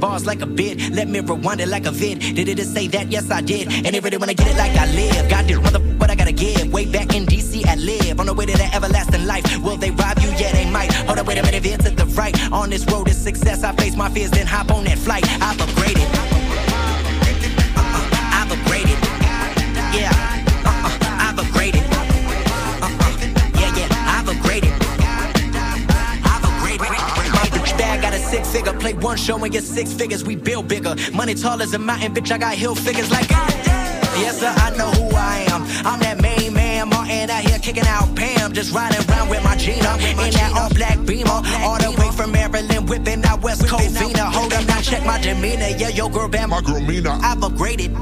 Bars 0.00 0.26
like 0.26 0.40
a 0.42 0.46
bid. 0.46 0.94
Let 0.94 1.08
me 1.08 1.20
rewind 1.20 1.60
it 1.60 1.68
like 1.68 1.86
a 1.86 1.90
vid. 1.90 2.20
Did 2.20 2.48
it 2.48 2.66
say 2.66 2.86
that? 2.88 3.10
Yes, 3.10 3.30
I 3.30 3.40
did. 3.40 3.72
And 3.72 3.94
they 3.94 4.00
really 4.00 4.16
wanna 4.16 4.34
get 4.34 4.48
it 4.48 4.56
like 4.56 4.76
I 4.76 4.86
live. 4.92 5.28
Got 5.28 5.46
this 5.46 5.58
mother 5.58 5.80
what 5.98 6.10
I 6.10 6.14
gotta 6.14 6.32
give. 6.32 6.72
Way 6.72 6.86
back 6.86 7.14
in 7.14 7.26
DC, 7.26 7.66
I 7.66 7.74
live. 7.76 8.20
On 8.20 8.26
the 8.26 8.34
way 8.34 8.46
to 8.46 8.56
the 8.56 8.74
everlasting 8.74 9.26
life. 9.26 9.44
Will 9.62 9.76
they 9.76 9.90
rob 9.90 10.18
you? 10.20 10.30
Yeah, 10.38 10.52
they 10.52 10.70
might. 10.70 10.92
Hold 10.92 11.18
up, 11.18 11.26
wait 11.26 11.38
a 11.38 11.42
minute, 11.42 11.62
veer 11.62 11.78
to 11.78 11.90
the 11.90 12.06
right. 12.06 12.34
On 12.52 12.70
this 12.70 12.84
road 12.86 13.06
to 13.06 13.14
success, 13.14 13.64
I 13.64 13.72
face 13.72 13.96
my 13.96 14.08
fears, 14.10 14.30
then 14.30 14.46
hop 14.46 14.70
on 14.70 14.84
that 14.84 14.98
flight. 14.98 15.24
I've 15.42 15.56
upgraded. 15.56 16.17
Six 28.30 28.50
figure. 28.50 28.72
Play 28.74 28.94
one 28.94 29.16
show 29.16 29.42
and 29.42 29.52
get 29.52 29.64
six 29.64 29.92
figures. 29.92 30.24
We 30.24 30.36
build 30.36 30.68
bigger. 30.68 30.94
Money 31.12 31.34
tall 31.34 31.60
as 31.62 31.74
a 31.74 31.78
mountain, 31.78 32.14
bitch. 32.14 32.30
I 32.30 32.38
got 32.38 32.54
hill 32.54 32.74
figures 32.74 33.10
like. 33.10 33.30
I. 33.30 33.68
Yes, 34.20 34.40
sir, 34.40 34.52
I 34.52 34.76
know 34.76 34.90
who 34.98 35.14
I 35.14 35.46
am. 35.52 35.62
I'm 35.86 36.00
that 36.00 36.20
main 36.20 36.52
man, 36.52 36.88
Martin 36.88 37.30
out 37.30 37.42
here 37.42 37.58
kicking 37.60 37.86
out 37.86 38.16
Pam. 38.16 38.52
Just 38.52 38.74
riding 38.74 38.98
around 39.08 39.28
with 39.28 39.44
my 39.44 39.54
Gina 39.56 39.94
in 39.94 40.32
that 40.34 40.52
all 40.56 40.70
black 40.74 40.98
beamer. 41.06 41.40
All 41.62 41.78
the 41.78 41.94
way 41.98 42.10
from 42.10 42.32
Maryland, 42.32 42.88
whipping 42.88 43.24
out 43.24 43.42
West 43.42 43.62
Covina. 43.62 44.32
Hold 44.32 44.52
up, 44.52 44.66
now 44.66 44.80
check 44.80 45.04
my 45.06 45.20
demeanor. 45.20 45.68
Yeah, 45.78 45.90
yo, 45.90 46.08
girl, 46.08 46.28
bam. 46.28 46.50
My 46.50 46.60
girl 46.60 46.80
Mina. 46.80 47.18
I've 47.22 47.38
upgraded. 47.38 47.94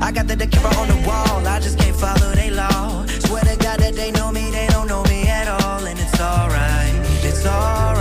I 0.00 0.12
got 0.12 0.28
the 0.28 0.36
camera 0.36 0.76
on 0.76 0.88
the 0.88 1.08
wall, 1.08 1.46
I 1.46 1.58
just 1.58 1.78
can't 1.78 1.96
follow 1.96 2.32
they 2.34 2.50
law. 2.50 3.04
Swear 3.06 3.42
to 3.42 3.56
God 3.56 3.80
that 3.80 3.94
they 3.94 4.12
know 4.12 4.30
me, 4.30 4.50
they 4.50 4.66
don't 4.68 4.86
know 4.86 5.02
me 5.04 5.26
at 5.26 5.48
all, 5.48 5.84
and 5.84 5.98
it's 5.98 6.20
alright, 6.20 6.94
it's 7.24 7.46
alright. 7.46 7.95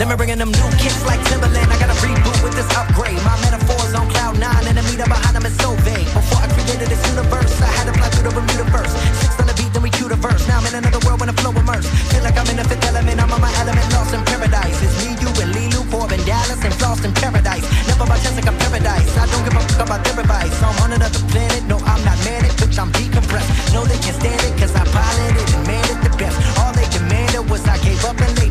Let 0.00 0.08
me 0.08 0.16
bring 0.16 0.32
in 0.32 0.40
them 0.40 0.48
new 0.48 0.70
kicks 0.80 1.04
like 1.04 1.20
Timberland. 1.28 1.68
I 1.68 1.76
gotta 1.76 1.92
reboot 2.00 2.40
with 2.40 2.56
this 2.56 2.64
upgrade. 2.72 3.20
My 3.20 3.36
metaphors 3.44 3.92
on 3.92 4.08
cloud 4.08 4.40
nine, 4.40 4.64
and 4.64 4.72
the 4.72 4.84
meter 4.88 5.04
behind 5.04 5.36
them 5.36 5.44
is 5.44 5.52
so 5.60 5.76
vague. 5.84 6.08
Before 6.16 6.40
I 6.40 6.48
created 6.56 6.88
this 6.88 7.04
universe, 7.12 7.52
I 7.60 7.68
had 7.68 7.84
to 7.84 7.92
fly 7.92 8.08
through 8.08 8.24
the 8.24 8.32
Bermuda. 8.32 8.64
Six 9.20 9.36
on 9.36 9.44
the 9.44 9.52
beat, 9.60 9.68
then 9.76 9.84
we 9.84 9.92
cue 9.92 10.08
the 10.08 10.16
verse. 10.16 10.40
Now 10.48 10.56
I'm 10.56 10.72
in 10.72 10.80
another 10.80 11.04
world 11.04 11.20
when 11.20 11.28
the 11.28 11.36
flow 11.36 11.52
immersed. 11.52 11.92
Feel 12.08 12.24
like 12.24 12.32
I'm 12.40 12.48
in 12.48 12.56
the 12.56 12.64
fifth 12.64 12.80
element, 12.88 13.20
I'm 13.20 13.28
on 13.28 13.44
my 13.44 13.52
element, 13.60 13.84
lost 13.92 14.16
in 14.16 14.24
paradise. 14.24 14.72
It's 14.80 14.96
me, 15.04 15.20
you, 15.20 15.28
and 15.36 15.52
Leeloo, 15.52 15.84
Korben, 15.92 16.24
Dallas, 16.24 16.64
and 16.64 16.72
Floss 16.80 17.04
in 17.04 17.12
paradise. 17.12 17.68
Never 17.84 18.08
by 18.08 18.16
chance 18.24 18.40
like 18.40 18.48
I'm 18.48 18.56
paradise. 18.56 19.12
I 19.20 19.28
don't 19.28 19.44
give 19.44 19.52
a 19.52 19.60
fuck 19.68 19.84
about 19.84 20.00
their 20.00 20.16
advice. 20.16 20.56
I'm 20.64 20.80
on 20.80 20.96
another 20.96 21.20
planet, 21.28 21.60
no, 21.68 21.76
I'm 21.84 22.00
not 22.08 22.16
manic, 22.24 22.56
bitch, 22.56 22.80
I'm 22.80 22.88
decompressed. 22.96 23.76
No, 23.76 23.84
they 23.84 24.00
can't 24.00 24.16
stand 24.16 24.40
it, 24.48 24.56
cause 24.56 24.72
I 24.72 24.80
piloted 24.88 25.44
and 25.44 25.62
made 25.68 25.88
it 25.92 26.00
the 26.00 26.12
best. 26.16 26.40
All 26.56 26.72
they 26.72 26.88
demanded 26.88 27.44
was 27.52 27.60
I 27.68 27.76
gave 27.84 28.00
up 28.08 28.16
and 28.16 28.32
laid 28.40 28.49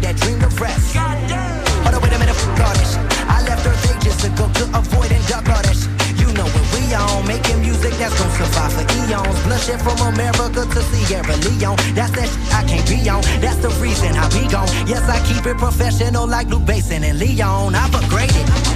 avoid 4.74 5.12
and 5.12 5.26
duck 5.28 5.48
all 5.50 5.62
that 5.62 5.76
shit. 5.76 5.92
You 6.20 6.32
know 6.34 6.46
what 6.46 6.66
we 6.74 6.94
on, 6.94 7.26
making 7.28 7.62
music 7.62 7.94
that's 7.98 8.14
gonna 8.18 8.36
survive 8.38 8.74
for 8.74 8.86
eons. 8.98 9.38
Blushing 9.46 9.80
from 9.80 9.98
America 10.14 10.66
to 10.66 10.82
Sierra 10.90 11.36
Leone. 11.46 11.78
That's 11.96 12.12
that 12.18 12.28
shit 12.30 12.54
I 12.54 12.64
can't 12.68 12.88
be 12.88 13.10
on. 13.10 13.22
That's 13.42 13.58
the 13.58 13.70
reason 13.82 14.16
I 14.16 14.28
be 14.30 14.48
gone. 14.48 14.70
Yes, 14.88 15.04
I 15.08 15.18
keep 15.26 15.46
it 15.46 15.58
professional 15.58 16.28
like 16.28 16.48
Luc 16.48 16.64
Besson 16.64 17.04
and 17.04 17.18
Leon. 17.20 17.76
I've 17.76 17.92
upgraded. 17.92 18.69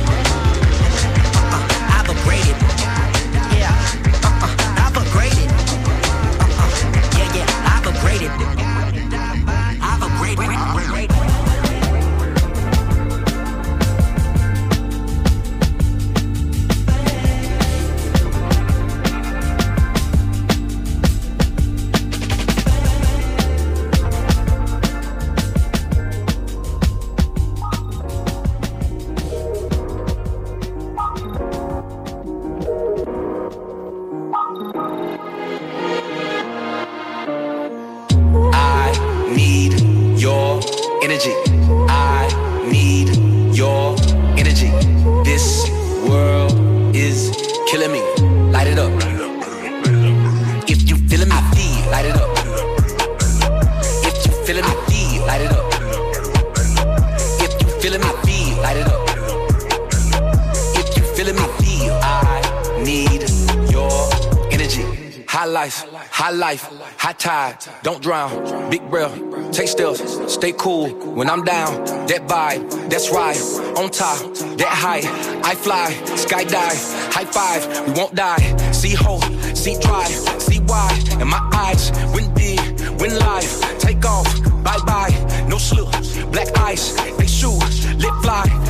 Don't 67.83 68.01
drown. 68.01 68.69
Big 68.69 68.87
breath, 68.89 69.13
take 69.51 69.67
steps, 69.67 70.33
stay 70.33 70.53
cool. 70.53 70.89
When 71.15 71.29
I'm 71.29 71.43
down, 71.43 71.85
that 72.07 72.27
vibe, 72.27 72.89
that's 72.89 73.11
right. 73.11 73.37
On 73.77 73.89
top, 73.89 74.19
that 74.57 74.67
high, 74.69 75.01
I 75.43 75.55
fly, 75.55 75.91
sky 76.15 76.43
skydive, 76.45 77.13
high 77.13 77.25
five. 77.25 77.87
We 77.87 77.93
won't 77.93 78.15
die. 78.15 78.71
See 78.71 78.93
hope, 78.93 79.23
see 79.55 79.79
drive, 79.79 80.11
see 80.41 80.59
why. 80.59 80.89
And 81.19 81.29
my 81.29 81.41
eyes, 81.53 81.91
win 82.13 82.33
big, 82.33 82.59
win 82.99 83.17
life. 83.19 83.79
Take 83.79 84.05
off, 84.05 84.27
bye 84.63 84.79
bye, 84.85 85.13
no 85.47 85.57
slip. 85.57 85.91
Black 86.31 86.57
ice, 86.57 86.93
they 87.17 87.27
shoot, 87.27 87.59
lit 87.97 88.13
fly. 88.21 88.62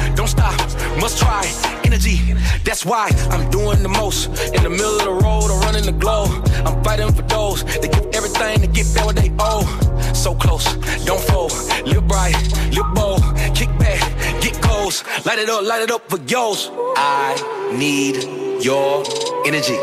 Must 1.04 1.18
try. 1.18 1.44
Energy, 1.84 2.16
that's 2.64 2.86
why 2.86 3.12
I'm 3.30 3.52
doing 3.52 3.84
the 3.84 3.90
most. 3.90 4.28
In 4.56 4.64
the 4.64 4.70
middle 4.70 5.00
of 5.00 5.04
the 5.04 5.12
road, 5.12 5.52
I'm 5.52 5.60
running 5.60 5.84
the 5.84 5.92
globe. 5.92 6.32
I'm 6.66 6.82
fighting 6.82 7.12
for 7.12 7.24
those 7.24 7.66
that 7.66 7.92
give 7.92 8.06
everything 8.16 8.62
to 8.62 8.68
get 8.68 8.88
back 8.96 9.06
what 9.08 9.18
they 9.18 9.30
owe. 9.38 9.68
So 10.14 10.34
close, 10.34 10.64
don't 11.04 11.20
fold. 11.20 11.52
Live 11.86 12.08
bright, 12.08 12.40
live 12.72 12.94
bold. 12.96 13.22
Kick 13.54 13.68
back, 13.78 14.00
get 14.42 14.56
goals. 14.62 15.04
Light 15.26 15.40
it 15.40 15.50
up, 15.50 15.64
light 15.64 15.82
it 15.82 15.92
up 15.92 16.10
for 16.10 16.22
yours. 16.22 16.72
I 16.96 17.36
need 17.76 18.64
your 18.64 19.04
energy. 19.46 19.76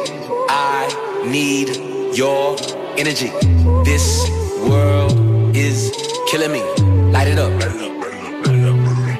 I 0.48 0.88
need 1.26 2.16
your 2.16 2.56
energy. 2.96 3.28
This 3.84 4.26
world 4.66 5.54
is 5.54 5.92
killing 6.30 6.52
me. 6.52 6.62
Light 7.12 7.28
it 7.28 7.38
up. 7.38 7.52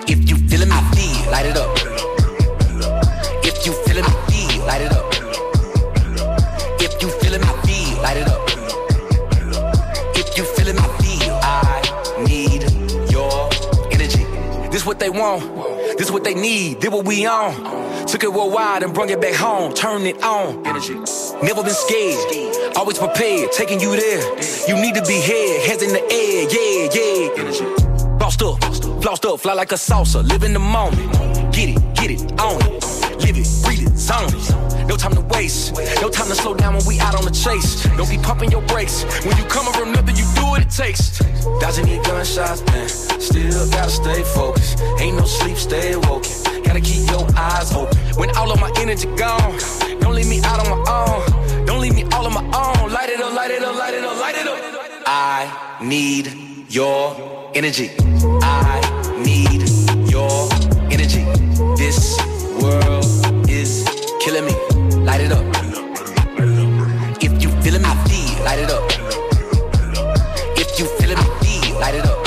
If 0.08 0.30
you 0.30 0.36
feeling 0.48 0.70
me, 0.70 0.80
feel, 0.96 1.30
light 1.30 1.44
it 1.44 1.58
up. 1.58 1.79
What 15.00 15.12
they 15.12 15.18
want, 15.18 15.96
this 15.96 16.06
is 16.06 16.12
what 16.12 16.24
they 16.24 16.34
need, 16.34 16.80
Did 16.80 16.92
what 16.92 17.06
we 17.06 17.26
on. 17.26 18.06
Took 18.06 18.22
it 18.24 18.32
worldwide 18.32 18.82
and 18.82 18.92
brung 18.92 19.08
it 19.08 19.20
back 19.20 19.34
home, 19.34 19.72
turn 19.72 20.02
it 20.02 20.22
on. 20.22 20.66
Energy. 20.66 20.94
Never 21.42 21.62
been 21.62 21.72
scared, 21.72 22.76
always 22.76 22.98
prepared, 22.98 23.50
taking 23.52 23.80
you 23.80 23.96
there. 23.96 24.20
You 24.68 24.74
need 24.76 24.94
to 24.96 25.02
be 25.02 25.20
here, 25.20 25.66
hands 25.66 25.82
in 25.82 25.92
the 25.92 26.02
air, 26.02 26.48
yeah, 26.52 26.88
yeah. 26.92 27.40
Energy. 27.40 27.64
Bossed 28.18 28.42
up, 28.42 28.60
flossed 29.00 29.24
up, 29.24 29.40
fly 29.40 29.54
like 29.54 29.72
a 29.72 29.76
salsa, 29.76 30.26
live 30.28 30.42
in 30.42 30.52
the 30.52 30.58
moment. 30.58 31.12
Get 31.54 31.70
it, 31.70 31.94
get 31.94 32.10
it, 32.10 32.20
own 32.40 32.60
it, 32.60 32.84
live 33.24 33.38
it, 33.38 33.48
breathe 33.64 33.86
it, 33.86 33.96
zone 33.96 34.28
it. 34.28 34.69
No 34.90 34.96
time 34.96 35.14
to 35.14 35.20
waste, 35.32 35.72
no 36.02 36.08
time 36.08 36.26
to 36.26 36.34
slow 36.34 36.52
down 36.52 36.74
when 36.74 36.84
we 36.84 36.98
out 36.98 37.14
on 37.14 37.24
the 37.24 37.30
chase. 37.30 37.84
Don't 37.96 38.10
be 38.10 38.18
pumping 38.18 38.50
your 38.50 38.62
brakes. 38.62 39.04
When 39.24 39.36
you 39.36 39.44
come 39.44 39.72
from 39.72 39.92
nothing, 39.92 40.16
you 40.16 40.24
do 40.34 40.42
what 40.42 40.62
it 40.62 40.68
takes. 40.68 41.20
Dodging 41.60 41.86
these 41.86 42.04
gunshots, 42.04 42.60
man. 42.66 42.88
Still 42.88 43.70
gotta 43.70 43.88
stay 43.88 44.24
focused. 44.34 44.80
Ain't 44.98 45.16
no 45.16 45.24
sleep, 45.26 45.56
stay 45.58 45.94
woken. 45.94 46.32
Gotta 46.64 46.80
keep 46.80 47.08
your 47.08 47.24
eyes 47.36 47.72
open. 47.72 47.96
When 48.18 48.36
all 48.36 48.50
of 48.50 48.60
my 48.60 48.72
energy 48.78 49.06
gone, 49.14 49.56
don't 50.00 50.16
leave 50.16 50.26
me 50.26 50.40
out 50.42 50.58
on 50.58 50.68
my 50.76 50.82
own. 50.90 51.66
Don't 51.66 51.80
leave 51.80 51.94
me 51.94 52.02
all 52.12 52.26
on 52.26 52.34
my 52.34 52.42
own. 52.42 52.92
Light 52.92 53.10
it 53.10 53.20
up, 53.20 53.32
light 53.32 53.52
it 53.52 53.62
up, 53.62 53.76
light 53.76 53.94
it 53.94 54.02
up, 54.02 54.18
light 54.18 54.34
it 54.34 54.48
up. 54.48 54.58
I 55.06 55.78
need 55.80 56.66
your 56.68 57.52
energy. 57.54 57.90
I 58.42 58.82
need 59.24 59.70
your 60.10 60.48
energy. 60.90 61.22
This 61.76 62.18
world 62.60 63.06
is 63.48 63.86
killing 64.20 64.46
me. 64.46 64.69
Light 65.10 65.22
it 65.22 65.32
up. 65.32 65.44
If 67.20 67.42
you 67.42 67.50
feeling 67.62 67.82
me, 67.82 67.88
feel, 68.06 68.44
light 68.44 68.60
it 68.60 68.70
up. 68.70 68.88
If 70.56 70.78
you 70.78 70.86
feeling 70.98 71.18
me, 71.18 71.24
feel, 71.42 71.80
light 71.80 71.96
it 71.96 72.06
up. 72.06 72.24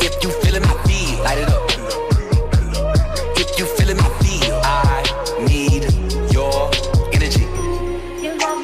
If 0.00 0.22
you 0.22 0.30
feeling 0.30 0.62
me, 0.62 0.74
feel, 0.86 1.18
light 1.24 1.38
it 1.38 1.48
up. 1.48 1.70
If 3.36 3.58
you 3.58 3.66
feeling 3.66 3.96
me, 3.96 4.08
feel, 4.20 4.60
I 4.62 5.02
need 5.40 5.90
your 6.32 6.70
energy. 7.12 7.46
You 8.22 8.38
love 8.38 8.60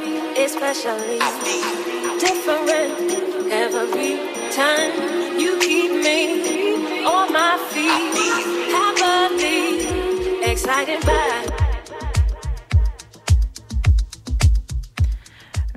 me, 0.00 0.42
especially 0.42 1.18
I 1.20 1.30
need 1.44 2.18
different 2.18 3.52
every 3.52 4.16
time. 4.56 5.38
You 5.38 5.58
keep 5.60 5.90
me 6.02 7.04
on 7.04 7.30
my 7.30 7.58
feet, 7.72 8.72
happily 8.72 10.50
excited 10.50 11.04
by. 11.04 11.47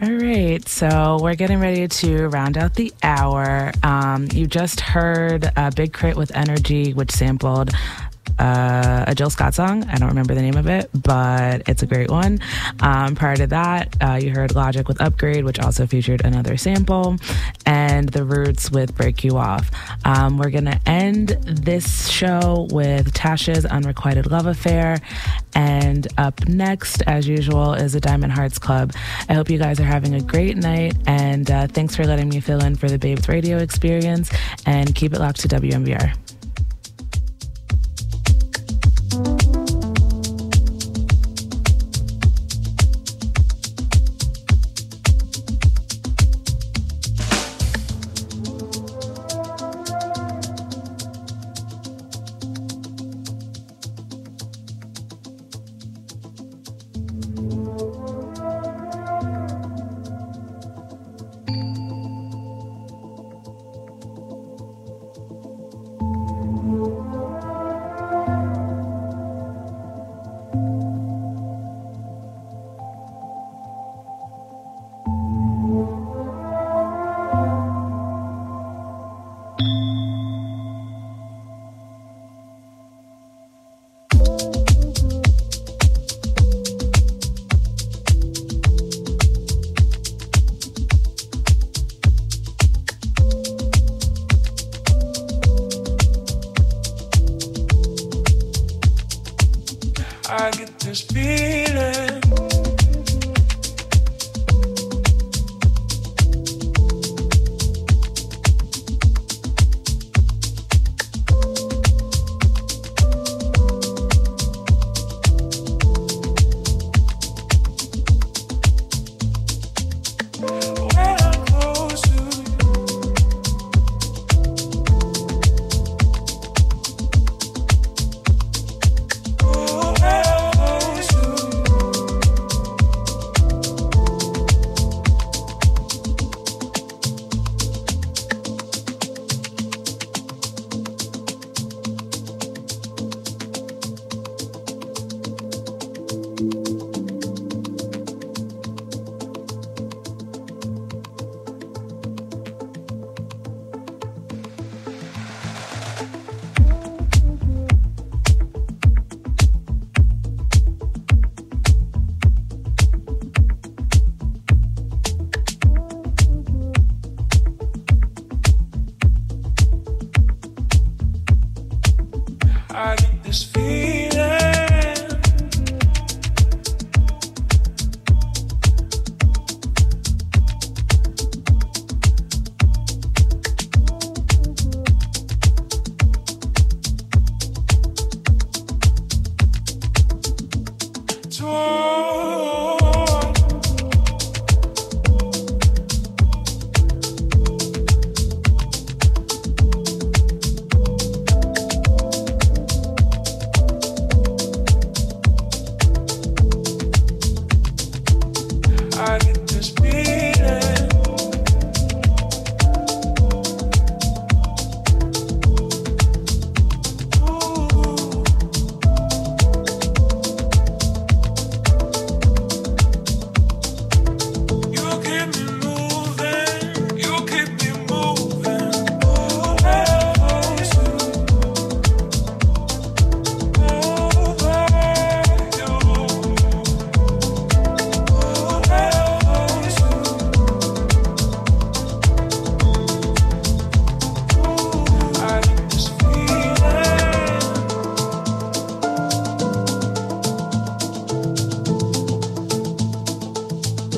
All 0.03 0.09
right, 0.09 0.67
so 0.67 1.19
we're 1.21 1.35
getting 1.35 1.59
ready 1.59 1.87
to 1.87 2.27
round 2.29 2.57
out 2.57 2.73
the 2.73 2.91
hour. 3.03 3.71
Um, 3.83 4.27
you 4.31 4.47
just 4.47 4.79
heard 4.79 5.51
uh, 5.55 5.69
Big 5.75 5.93
K.R.I.T. 5.93 6.17
with 6.17 6.35
Energy, 6.35 6.93
which 6.93 7.11
sampled 7.11 7.69
uh, 8.41 9.05
a 9.07 9.13
Jill 9.13 9.29
Scott 9.29 9.53
song. 9.53 9.83
I 9.83 9.97
don't 9.97 10.09
remember 10.09 10.33
the 10.33 10.41
name 10.41 10.57
of 10.57 10.67
it, 10.67 10.89
but 10.93 11.61
it's 11.67 11.83
a 11.83 11.85
great 11.85 12.09
one. 12.09 12.39
Um, 12.79 13.15
prior 13.15 13.35
to 13.35 13.47
that, 13.47 13.95
uh, 14.01 14.19
you 14.21 14.31
heard 14.31 14.55
Logic 14.55 14.87
with 14.87 14.99
Upgrade, 14.99 15.45
which 15.45 15.59
also 15.59 15.85
featured 15.85 16.25
another 16.25 16.57
sample, 16.57 17.17
and 17.67 18.09
The 18.09 18.23
Roots 18.23 18.71
with 18.71 18.95
Break 18.95 19.23
You 19.23 19.37
Off. 19.37 19.69
Um, 20.05 20.39
we're 20.39 20.49
going 20.49 20.65
to 20.65 20.79
end 20.87 21.29
this 21.45 22.07
show 22.07 22.67
with 22.71 23.13
Taches 23.13 23.65
Unrequited 23.65 24.25
Love 24.25 24.47
Affair. 24.47 24.97
And 25.53 26.07
up 26.17 26.47
next, 26.47 27.03
as 27.03 27.27
usual, 27.27 27.73
is 27.73 27.93
the 27.93 27.99
Diamond 27.99 28.31
Hearts 28.33 28.57
Club. 28.57 28.93
I 29.29 29.33
hope 29.33 29.49
you 29.49 29.59
guys 29.59 29.79
are 29.79 29.85
having 29.85 30.15
a 30.15 30.21
great 30.21 30.57
night, 30.57 30.95
and 31.05 31.49
uh, 31.51 31.67
thanks 31.67 31.95
for 31.95 32.05
letting 32.05 32.29
me 32.29 32.39
fill 32.39 32.63
in 32.63 32.75
for 32.75 32.89
the 32.89 32.97
BABES 32.97 33.27
Radio 33.27 33.57
experience. 33.57 34.31
And 34.65 34.95
keep 34.95 35.13
it 35.13 35.19
locked 35.19 35.41
to 35.41 35.47
WMBR. 35.47 36.30